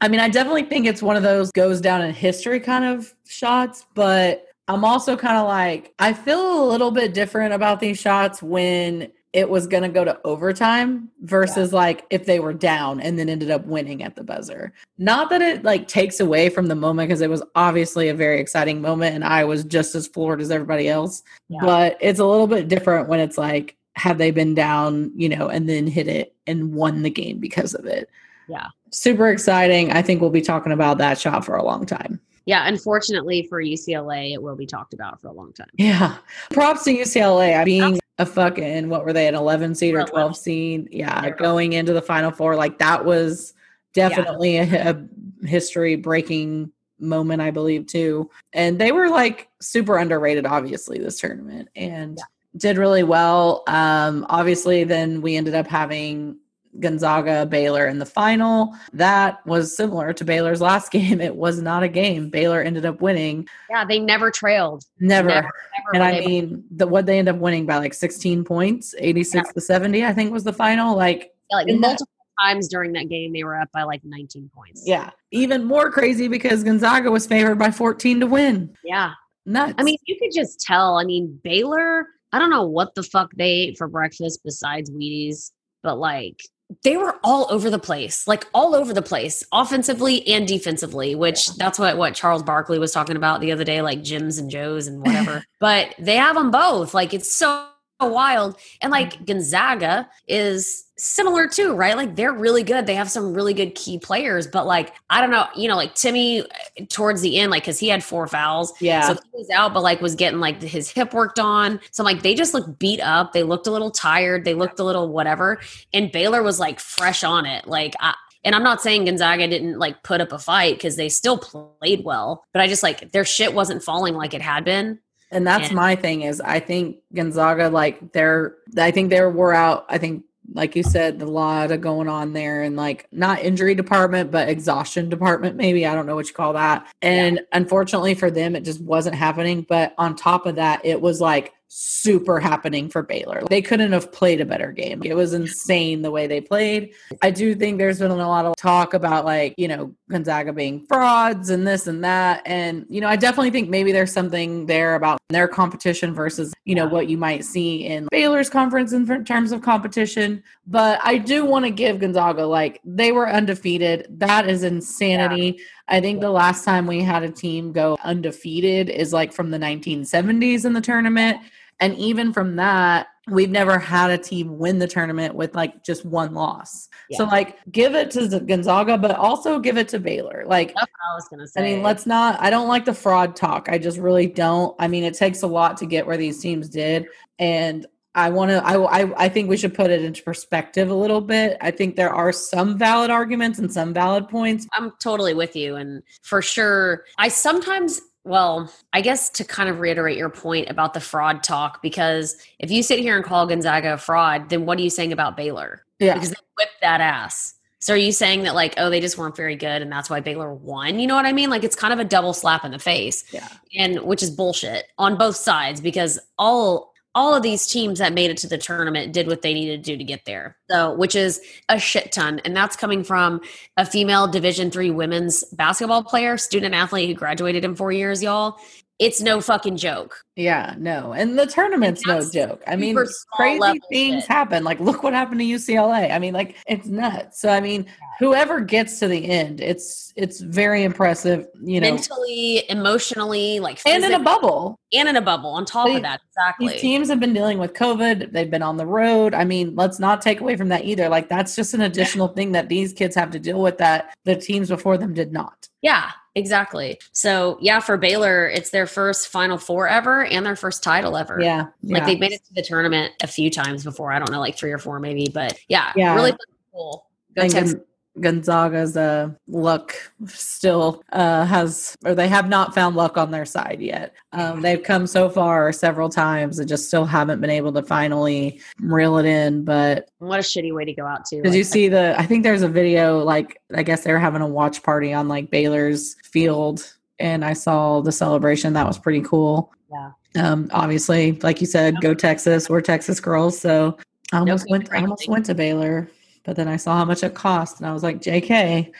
[0.00, 3.14] I mean, I definitely think it's one of those goes down in history kind of
[3.26, 7.98] shots, but I'm also kind of like, I feel a little bit different about these
[7.98, 11.78] shots when it was going to go to overtime versus yeah.
[11.78, 14.72] like if they were down and then ended up winning at the buzzer.
[14.96, 18.40] Not that it like takes away from the moment because it was obviously a very
[18.40, 21.22] exciting moment and I was just as floored as everybody else.
[21.48, 21.58] Yeah.
[21.60, 25.48] But it's a little bit different when it's like, have they been down, you know,
[25.48, 28.08] and then hit it and won the game because of it.
[28.48, 28.68] Yeah.
[28.90, 29.92] Super exciting.
[29.92, 33.62] I think we'll be talking about that shot for a long time yeah, unfortunately for
[33.62, 35.68] UCLA, it will be talked about for a long time.
[35.74, 36.16] Yeah.
[36.50, 37.62] Props to UCLA.
[37.62, 40.88] Being a fucking, what were they, an 11 seed or 12 seed?
[40.90, 42.56] Yeah, going into the final four.
[42.56, 43.52] Like that was
[43.92, 44.92] definitely yeah.
[44.92, 48.30] a, a history breaking moment, I believe, too.
[48.54, 52.24] And they were like super underrated, obviously, this tournament and yeah.
[52.56, 53.62] Did really well.
[53.66, 56.38] Um, obviously, then we ended up having
[56.80, 58.74] Gonzaga Baylor in the final.
[58.92, 61.20] That was similar to Baylor's last game.
[61.20, 62.30] It was not a game.
[62.30, 63.48] Baylor ended up winning.
[63.70, 64.84] Yeah, they never trailed.
[65.00, 65.28] Never.
[65.28, 68.94] never, never and I mean, the what they end up winning by like 16 points,
[68.98, 69.52] 86 yeah.
[69.52, 70.96] to 70, I think was the final.
[70.96, 72.06] Like, yeah, like multiple
[72.38, 74.82] that, times during that game, they were up by like 19 points.
[74.86, 75.10] Yeah.
[75.30, 78.74] Even more crazy because Gonzaga was favored by 14 to win.
[78.84, 79.12] Yeah.
[79.46, 79.74] Nuts.
[79.78, 80.98] I mean, you could just tell.
[80.98, 85.50] I mean, Baylor, I don't know what the fuck they ate for breakfast besides Wheaties,
[85.82, 86.40] but like
[86.84, 91.54] they were all over the place, like all over the place, offensively and defensively, which
[91.56, 94.86] that's what what Charles Barkley was talking about the other day, like Jims and Joes
[94.86, 95.42] and whatever.
[95.60, 96.92] but they have them both.
[96.92, 97.68] Like it's so
[98.06, 98.56] wild.
[98.80, 99.24] And like mm-hmm.
[99.24, 101.96] Gonzaga is similar too, right?
[101.96, 102.86] Like they're really good.
[102.86, 105.94] They have some really good key players, but like I don't know, you know, like
[105.94, 109.48] Timme uh, towards the end, like because he had four fouls, yeah, so he was
[109.50, 111.80] out, but like was getting like his hip worked on.
[111.90, 113.32] So like they just looked beat up.
[113.32, 114.44] They looked a little tired.
[114.44, 115.60] They looked a little whatever.
[115.92, 117.66] And Baylor was like fresh on it.
[117.66, 121.08] Like I, and I'm not saying Gonzaga didn't like put up a fight because they
[121.08, 124.98] still played well, but I just like their shit wasn't falling like it had been.
[125.30, 129.54] And that's and, my thing is I think Gonzaga like they're I think they were
[129.54, 129.86] out.
[129.88, 130.24] I think
[130.54, 134.48] like you said, a lot of going on there and like not injury department, but
[134.48, 135.86] exhaustion department, maybe.
[135.86, 136.86] I don't know what you call that.
[137.02, 137.42] And yeah.
[137.52, 139.66] unfortunately for them, it just wasn't happening.
[139.68, 143.42] But on top of that, it was like super happening for Baylor.
[143.48, 145.02] They couldn't have played a better game.
[145.04, 146.94] It was insane the way they played.
[147.22, 150.86] I do think there's been a lot of talk about like, you know, Gonzaga being
[150.86, 152.42] frauds and this and that.
[152.46, 156.74] And, you know, I definitely think maybe there's something there about their competition versus, you
[156.74, 160.42] know, what you might see in Baylor's conference in terms of competition.
[160.66, 164.06] But I do want to give Gonzaga, like, they were undefeated.
[164.18, 165.56] That is insanity.
[165.58, 165.64] Yeah.
[165.88, 169.58] I think the last time we had a team go undefeated is like from the
[169.58, 171.38] 1970s in the tournament.
[171.80, 176.04] And even from that, we've never had a team win the tournament with like just
[176.04, 176.88] one loss.
[177.10, 177.18] Yeah.
[177.18, 180.44] So like give it to Gonzaga, but also give it to Baylor.
[180.46, 181.60] Like That's what I was gonna say.
[181.60, 183.68] I mean, let's not I don't like the fraud talk.
[183.68, 184.74] I just really don't.
[184.78, 187.06] I mean, it takes a lot to get where these teams did.
[187.38, 188.64] And I want to.
[188.64, 191.56] I, I I think we should put it into perspective a little bit.
[191.60, 194.66] I think there are some valid arguments and some valid points.
[194.72, 199.80] I'm totally with you, and for sure, I sometimes well, I guess to kind of
[199.80, 203.94] reiterate your point about the fraud talk, because if you sit here and call Gonzaga
[203.94, 205.82] a fraud, then what are you saying about Baylor?
[205.98, 206.14] Yeah.
[206.14, 207.54] Because they whipped that ass.
[207.80, 210.20] So are you saying that like, oh, they just weren't very good and that's why
[210.20, 210.98] Baylor won?
[210.98, 211.48] You know what I mean?
[211.48, 213.24] Like it's kind of a double slap in the face.
[213.32, 213.48] Yeah.
[213.76, 218.30] And which is bullshit on both sides because all all of these teams that made
[218.30, 220.56] it to the tournament did what they needed to do to get there.
[220.70, 222.40] So which is a shit ton.
[222.44, 223.40] And that's coming from
[223.76, 228.58] a female division three women's basketball player student athlete who graduated in four years y'all
[228.98, 230.24] it's no fucking joke.
[230.34, 231.12] Yeah, no.
[231.12, 232.62] And the tournament's no joke.
[232.66, 232.96] I mean,
[233.32, 234.28] crazy things shit.
[234.28, 234.64] happen.
[234.64, 236.12] Like, look what happened to UCLA.
[236.12, 237.40] I mean, like, it's nuts.
[237.40, 237.86] So, I mean,
[238.18, 241.90] whoever gets to the end, it's it's very impressive, you know.
[241.90, 244.80] Mentally, emotionally, like And in a bubble.
[244.92, 246.20] And in a bubble on top they, of that.
[246.30, 246.68] Exactly.
[246.68, 248.32] These teams have been dealing with COVID.
[248.32, 249.34] They've been on the road.
[249.34, 251.08] I mean, let's not take away from that either.
[251.08, 254.34] Like, that's just an additional thing that these kids have to deal with that the
[254.34, 255.68] teams before them did not.
[255.82, 256.98] Yeah, exactly.
[257.12, 261.38] So yeah, for Baylor, it's their first Final Four ever and their first title ever.
[261.40, 264.12] Yeah, like they've made it to the tournament a few times before.
[264.12, 266.32] I don't know, like three or four maybe, but yeah, yeah, really
[266.72, 267.06] cool.
[267.36, 267.74] Go Texas.
[268.20, 269.94] Gonzaga's uh, luck
[270.26, 274.14] still uh, has, or they have not found luck on their side yet.
[274.32, 278.60] Um, they've come so far several times and just still haven't been able to finally
[278.80, 279.64] reel it in.
[279.64, 281.36] But what a shitty way to go out to.
[281.36, 282.14] Did like, you see the?
[282.18, 283.18] I think there's a video.
[283.18, 287.52] Like I guess they were having a watch party on like Baylor's field, and I
[287.52, 288.72] saw the celebration.
[288.72, 289.72] That was pretty cool.
[289.90, 290.10] Yeah.
[290.36, 292.68] Um, obviously, like you said, go Texas.
[292.68, 293.96] We're Texas girls, so
[294.32, 294.92] I almost went.
[294.92, 296.10] I almost went to Baylor
[296.48, 298.90] but then I saw how much it cost and I was like, JK.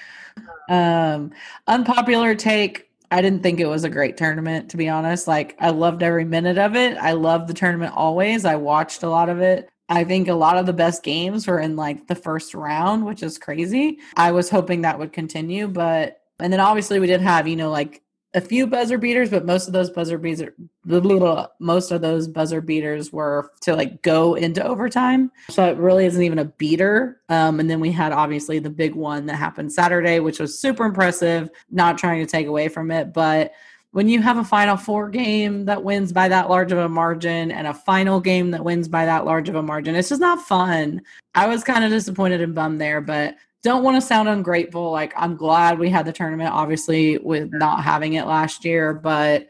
[0.69, 1.33] Um,
[1.67, 2.91] unpopular take.
[3.11, 5.27] I didn't think it was a great tournament, to be honest.
[5.27, 6.99] Like, I loved every minute of it.
[6.99, 8.45] I loved the tournament always.
[8.45, 9.71] I watched a lot of it.
[9.89, 13.23] I think a lot of the best games were in like the first round, which
[13.23, 13.99] is crazy.
[14.15, 17.71] I was hoping that would continue, but and then obviously we did have, you know,
[17.71, 18.03] like
[18.35, 20.53] a few buzzer beaters, but most of those buzzer beaters,
[20.85, 25.33] most of those buzzer beaters were to like go into overtime.
[25.49, 27.21] So it really isn't even a beater.
[27.31, 30.85] Um, and then we had obviously the big one that happened Saturday, which was super
[30.85, 31.49] impressive.
[31.71, 33.53] Not trying to take away from it, but
[33.93, 37.51] when you have a final four game that wins by that large of a margin
[37.51, 40.43] and a final game that wins by that large of a margin, it's just not
[40.43, 41.01] fun.
[41.35, 44.91] I was kind of disappointed and bummed there, but don't want to sound ungrateful.
[44.91, 48.95] Like I'm glad we had the tournament, obviously, with not having it last year.
[48.95, 49.49] But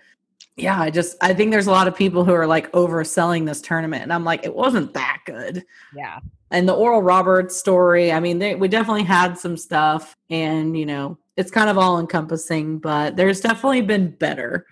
[0.56, 3.60] yeah, I just I think there's a lot of people who are like overselling this
[3.60, 5.64] tournament, and I'm like, it wasn't that good.
[5.94, 6.20] Yeah.
[6.50, 10.86] And the Oral Roberts story, I mean, they, we definitely had some stuff, and you
[10.86, 14.66] know, it's kind of all encompassing, but there's definitely been better.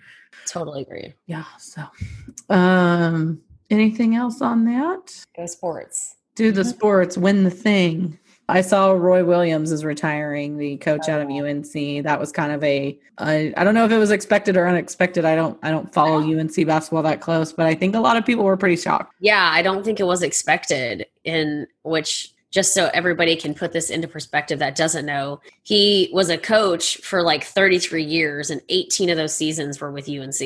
[0.47, 1.13] Totally agree.
[1.27, 1.45] Yeah.
[1.59, 1.83] So,
[2.49, 5.23] um, anything else on that?
[5.35, 6.15] Go sports.
[6.35, 6.69] Do the mm-hmm.
[6.69, 8.19] sports, win the thing.
[8.49, 11.45] I saw Roy Williams is retiring, the coach out of oh.
[11.45, 12.03] UNC.
[12.03, 15.25] That was kind of a I, I don't know if it was expected or unexpected.
[15.25, 18.25] I don't I don't follow UNC basketball that close, but I think a lot of
[18.25, 19.13] people were pretty shocked.
[19.19, 21.07] Yeah, I don't think it was expected.
[21.25, 26.29] In which just so everybody can put this into perspective that doesn't know, he was
[26.29, 30.39] a coach for like 33 years, and 18 of those seasons were with UNC.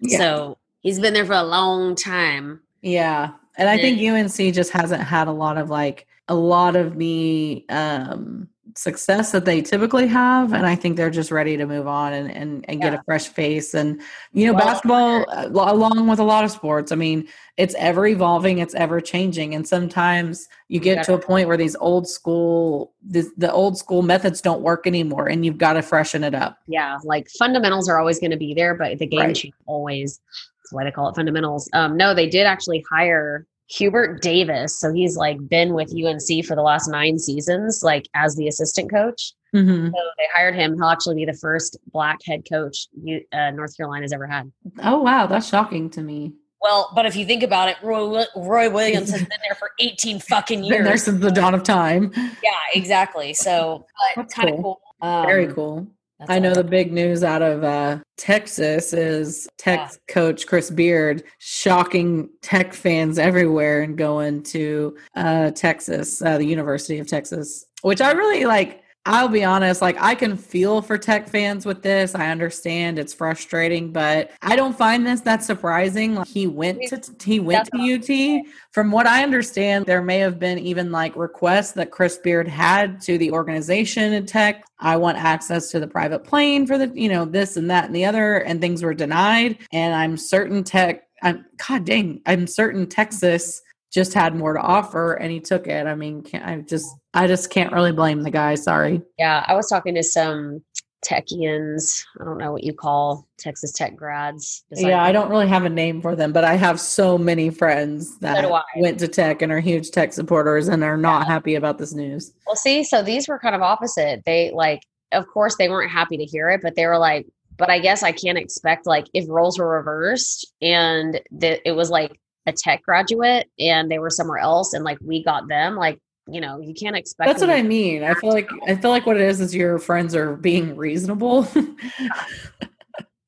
[0.00, 0.18] Yeah.
[0.18, 2.62] So he's been there for a long time.
[2.80, 6.98] Yeah, and I think UNC just hasn't had a lot of like a lot of
[6.98, 11.86] the um, success that they typically have and i think they're just ready to move
[11.86, 12.90] on and, and, and yeah.
[12.90, 14.00] get a fresh face and
[14.32, 18.06] you know well, basketball uh, along with a lot of sports i mean it's ever
[18.06, 22.92] evolving it's ever changing and sometimes you get to a point where these old school
[23.02, 26.58] the, the old school methods don't work anymore and you've got to freshen it up
[26.66, 29.54] yeah like fundamentals are always going to be there but the game right.
[29.66, 30.20] always
[30.62, 34.78] that's why they call it fundamentals um no they did actually hire Hubert Davis.
[34.78, 38.90] So he's like been with UNC for the last nine seasons, like as the assistant
[38.90, 39.32] coach.
[39.54, 39.86] Mm-hmm.
[39.86, 40.74] So they hired him.
[40.74, 42.88] He'll actually be the first black head coach
[43.32, 44.50] uh, North Carolina's ever had.
[44.82, 46.32] Oh wow, that's shocking to me.
[46.60, 50.20] Well, but if you think about it, Roy, Roy Williams has been there for 18
[50.20, 50.76] fucking years.
[50.76, 52.12] Been there since the dawn of time.
[52.14, 53.34] Yeah, exactly.
[53.34, 54.80] So kind of cool.
[55.00, 55.08] cool.
[55.08, 55.88] Um, Very cool.
[56.22, 59.88] That's I know the big news out of uh, Texas is Tech yeah.
[60.08, 67.00] coach Chris Beard shocking Tech fans everywhere and going to uh, Texas, uh, the University
[67.00, 68.81] of Texas, which I really like.
[69.04, 72.14] I'll be honest, like I can feel for tech fans with this.
[72.14, 76.14] I understand it's frustrating, but I don't find this that surprising.
[76.14, 78.46] Like he went to he went to UT.
[78.70, 83.00] From what I understand, there may have been even like requests that Chris Beard had
[83.02, 84.64] to the organization in Tech.
[84.78, 87.96] I want access to the private plane for the, you know, this and that and
[87.96, 89.58] the other, and things were denied.
[89.72, 93.62] And I'm certain Tech I'm God dang, I'm certain Texas
[93.92, 95.86] just had more to offer and he took it.
[95.86, 98.54] I mean, I just I just can't really blame the guy.
[98.54, 99.02] Sorry.
[99.18, 100.62] Yeah, I was talking to some
[101.04, 102.04] techians.
[102.20, 104.64] I don't know what you call Texas Tech grads.
[104.70, 108.18] Yeah, I don't really have a name for them, but I have so many friends
[108.20, 111.32] that so went to Tech and are huge Tech supporters and are not yeah.
[111.32, 112.32] happy about this news.
[112.46, 114.22] Well, see, so these were kind of opposite.
[114.24, 114.80] They like,
[115.10, 117.26] of course, they weren't happy to hear it, but they were like,
[117.58, 121.90] but I guess I can't expect like if roles were reversed and that it was
[121.90, 125.98] like a tech graduate and they were somewhere else and like we got them like
[126.28, 129.06] you know you can't expect that's what i mean i feel like i feel like
[129.06, 131.46] what it is is your friends are being reasonable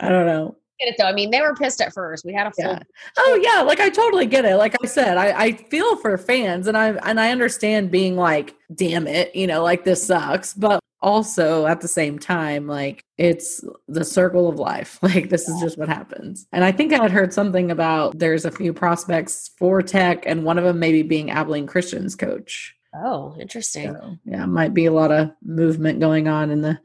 [0.01, 0.57] i don't know
[0.87, 1.05] it though.
[1.05, 2.25] I mean, they were pissed at first.
[2.25, 2.65] We had a full.
[2.65, 2.81] Yeah.
[3.19, 4.57] Oh yeah, like I totally get it.
[4.57, 8.55] Like I said, I, I feel for fans, and I and I understand being like,
[8.75, 10.55] damn it, you know, like this sucks.
[10.55, 14.99] But also at the same time, like it's the circle of life.
[15.15, 16.47] Like this is just what happens.
[16.51, 20.45] And I think I had heard something about there's a few prospects for tech, and
[20.45, 22.75] one of them maybe being Abilene Christian's coach.
[22.95, 23.93] Oh, interesting.
[23.93, 26.81] So, yeah, might be a lot of movement going on in the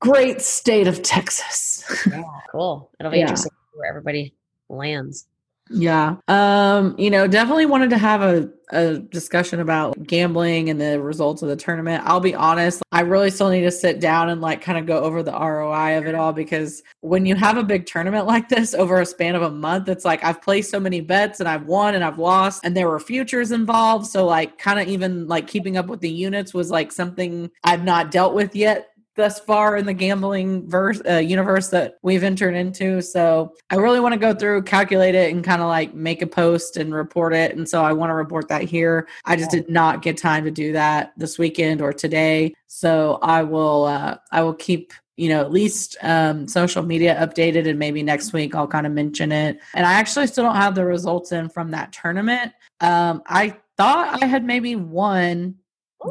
[0.00, 1.84] great state of Texas.
[2.06, 2.90] Yeah, cool.
[3.00, 3.22] It'll be yeah.
[3.22, 4.34] interesting where everybody
[4.68, 5.26] lands.
[5.68, 6.16] Yeah.
[6.28, 11.42] Um, you know, definitely wanted to have a, a discussion about gambling and the results
[11.42, 12.04] of the tournament.
[12.06, 15.00] I'll be honest, I really still need to sit down and like kind of go
[15.00, 18.74] over the ROI of it all because when you have a big tournament like this
[18.74, 21.66] over a span of a month, it's like I've placed so many bets and I've
[21.66, 24.06] won and I've lost and there were futures involved.
[24.06, 27.84] So like kind of even like keeping up with the units was like something I've
[27.84, 32.54] not dealt with yet thus far in the gambling verse uh, universe that we've entered
[32.54, 33.00] into.
[33.00, 36.26] So I really want to go through, calculate it, and kind of like make a
[36.26, 37.56] post and report it.
[37.56, 39.08] And so I want to report that here.
[39.24, 42.54] I just did not get time to do that this weekend or today.
[42.66, 47.68] So I will uh, I will keep you know at least um, social media updated
[47.68, 50.74] and maybe next week i'll kind of mention it and i actually still don't have
[50.74, 52.52] the results in from that tournament
[52.82, 55.54] um, i thought i had maybe won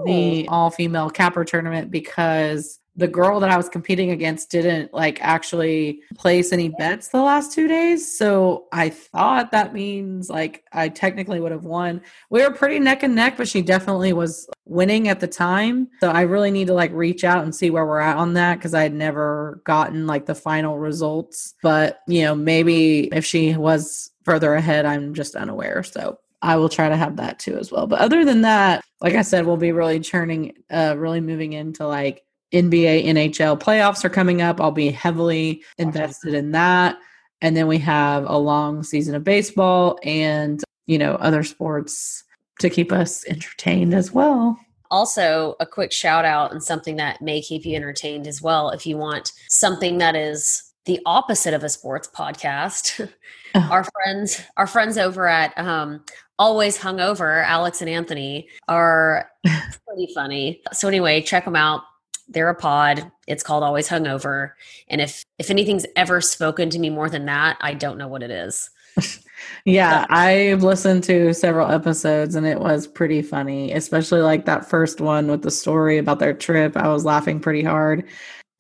[0.06, 5.20] the all female capper tournament because the girl that I was competing against didn't like
[5.22, 8.18] actually place any bets the last two days.
[8.18, 12.02] So I thought that means like I technically would have won.
[12.30, 15.90] We were pretty neck and neck, but she definitely was winning at the time.
[16.00, 18.56] So I really need to like reach out and see where we're at on that
[18.56, 21.54] because I had never gotten like the final results.
[21.62, 25.84] But, you know, maybe if she was further ahead, I'm just unaware.
[25.84, 27.88] So I will try to have that too as well.
[27.88, 31.88] But other than that, like I said, we'll be really churning, uh, really moving into
[31.88, 32.24] like
[32.54, 34.62] NBA, NHL playoffs are coming up.
[34.62, 36.98] I'll be heavily invested in that.
[37.42, 42.24] And then we have a long season of baseball and, you know, other sports
[42.60, 44.58] to keep us entertained as well.
[44.92, 48.70] Also, a quick shout out and something that may keep you entertained as well.
[48.70, 53.10] If you want something that is the opposite of a sports podcast,
[53.56, 53.68] oh.
[53.72, 56.04] our friends, our friends over at um,
[56.38, 59.30] Always Hungover, Alex and Anthony, are
[59.88, 60.62] pretty funny.
[60.72, 61.82] So anyway, check them out
[62.28, 63.12] they're a pod.
[63.28, 64.52] It's called Always Hungover.
[64.88, 68.24] And if if anything's ever spoken to me more than that, I don't know what
[68.24, 68.70] it is.
[69.66, 75.02] yeah, I've listened to several episodes and it was pretty funny, especially like that first
[75.02, 76.78] one with the story about their trip.
[76.78, 78.06] I was laughing pretty hard.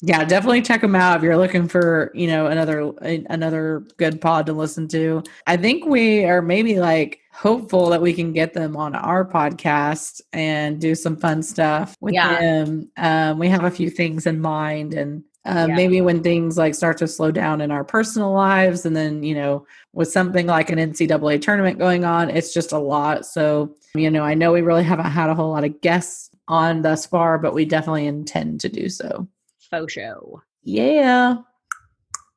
[0.07, 4.45] Yeah, definitely check them out if you're looking for, you know, another another good pod
[4.45, 5.23] to listen to.
[5.47, 10.21] I think we are maybe like hopeful that we can get them on our podcast
[10.31, 12.39] and do some fun stuff with yeah.
[12.39, 12.91] them.
[12.97, 15.75] Um, we have a few things in mind and uh, yeah.
[15.75, 19.35] maybe when things like start to slow down in our personal lives and then you
[19.35, 24.09] know with something like an ncaa tournament going on it's just a lot so you
[24.09, 27.37] know i know we really haven't had a whole lot of guests on thus far
[27.37, 29.27] but we definitely intend to do so
[29.75, 31.37] faux show yeah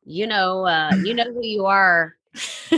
[0.05, 2.17] you know uh you know who you are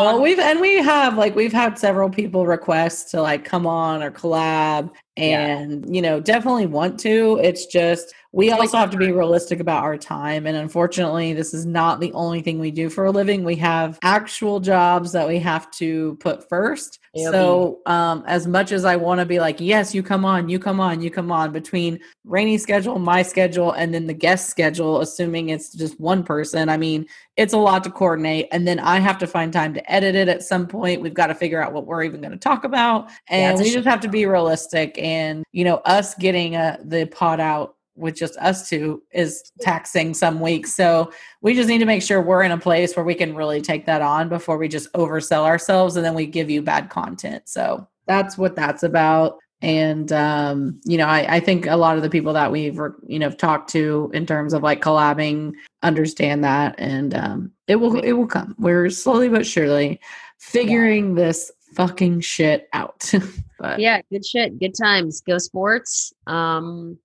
[0.00, 4.02] well, we've and we have like we've had several people request to like come on
[4.02, 5.92] or collab and yeah.
[5.92, 7.38] you know definitely want to.
[7.42, 11.66] It's just we also have to be realistic about our time and unfortunately this is
[11.66, 13.44] not the only thing we do for a living.
[13.44, 16.98] We have actual jobs that we have to put first.
[17.14, 20.58] So um, as much as i want to be like yes you come on you
[20.58, 25.00] come on you come on between Rainey schedule my schedule and then the guest schedule
[25.00, 27.06] assuming it's just one person i mean
[27.36, 30.28] it's a lot to coordinate and then i have to find time to edit it
[30.28, 31.02] at some point.
[31.02, 33.70] We've got to figure out what we're even going to talk about and yeah, we
[33.70, 37.76] just have to be realistic and you know us getting a, uh, the pod out
[38.02, 40.74] with just us two is taxing some weeks.
[40.74, 43.62] So we just need to make sure we're in a place where we can really
[43.62, 47.48] take that on before we just oversell ourselves and then we give you bad content.
[47.48, 49.38] So that's what that's about.
[49.62, 53.20] And um, you know, I, I think a lot of the people that we've you
[53.20, 55.52] know talked to in terms of like collabing
[55.84, 58.56] understand that, and um, it will it will come.
[58.58, 60.00] We're slowly but surely
[60.38, 61.24] figuring yeah.
[61.24, 63.12] this fucking shit out.
[63.60, 65.20] but yeah, good shit, good times.
[65.20, 66.12] Go sports.
[66.26, 66.98] Um,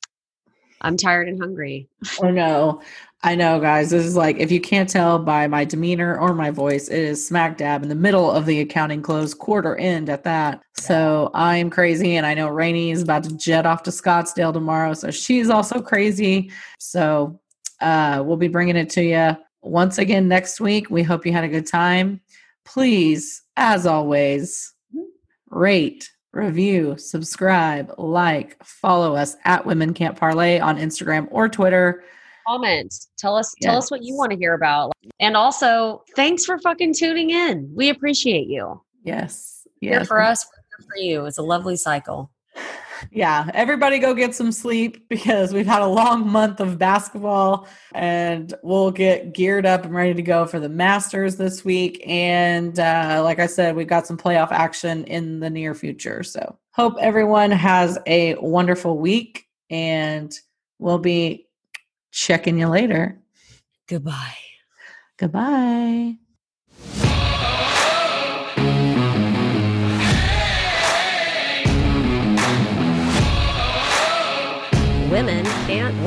[0.82, 1.88] I'm tired and hungry.
[2.21, 2.82] oh no.
[3.23, 3.89] I know, guys.
[3.89, 7.25] This is like, if you can't tell by my demeanor or my voice, it is
[7.25, 10.61] smack dab in the middle of the accounting close quarter end at that.
[10.75, 12.15] So I'm crazy.
[12.15, 14.93] And I know Rainey is about to jet off to Scottsdale tomorrow.
[14.93, 16.51] So she's also crazy.
[16.78, 17.39] So
[17.82, 20.91] uh, we'll be bringing it to you once again next week.
[20.91, 22.21] We hope you had a good time.
[22.65, 24.73] Please, as always,
[25.49, 32.03] rate, review, subscribe, like, follow us at Women Can't Parlay on Instagram or Twitter.
[32.47, 32.93] Comment.
[33.17, 33.69] Tell us yes.
[33.69, 34.93] tell us what you want to hear about.
[35.19, 37.69] And also, thanks for fucking tuning in.
[37.75, 38.82] We appreciate you.
[39.03, 39.67] Yes.
[39.82, 39.91] Yes.
[39.91, 40.45] Here for us,
[40.78, 41.25] for you.
[41.25, 42.32] It's a lovely cycle
[43.12, 48.54] yeah, everybody go get some sleep because we've had a long month of basketball and
[48.64, 52.02] we'll get geared up and ready to go for the Masters this week.
[52.06, 56.24] And uh, like I said, we've got some playoff action in the near future.
[56.24, 60.34] So hope everyone has a wonderful week and
[60.80, 61.48] we'll be
[62.12, 63.20] checking you later.
[63.88, 64.38] Goodbye.
[65.18, 66.18] Goodbye.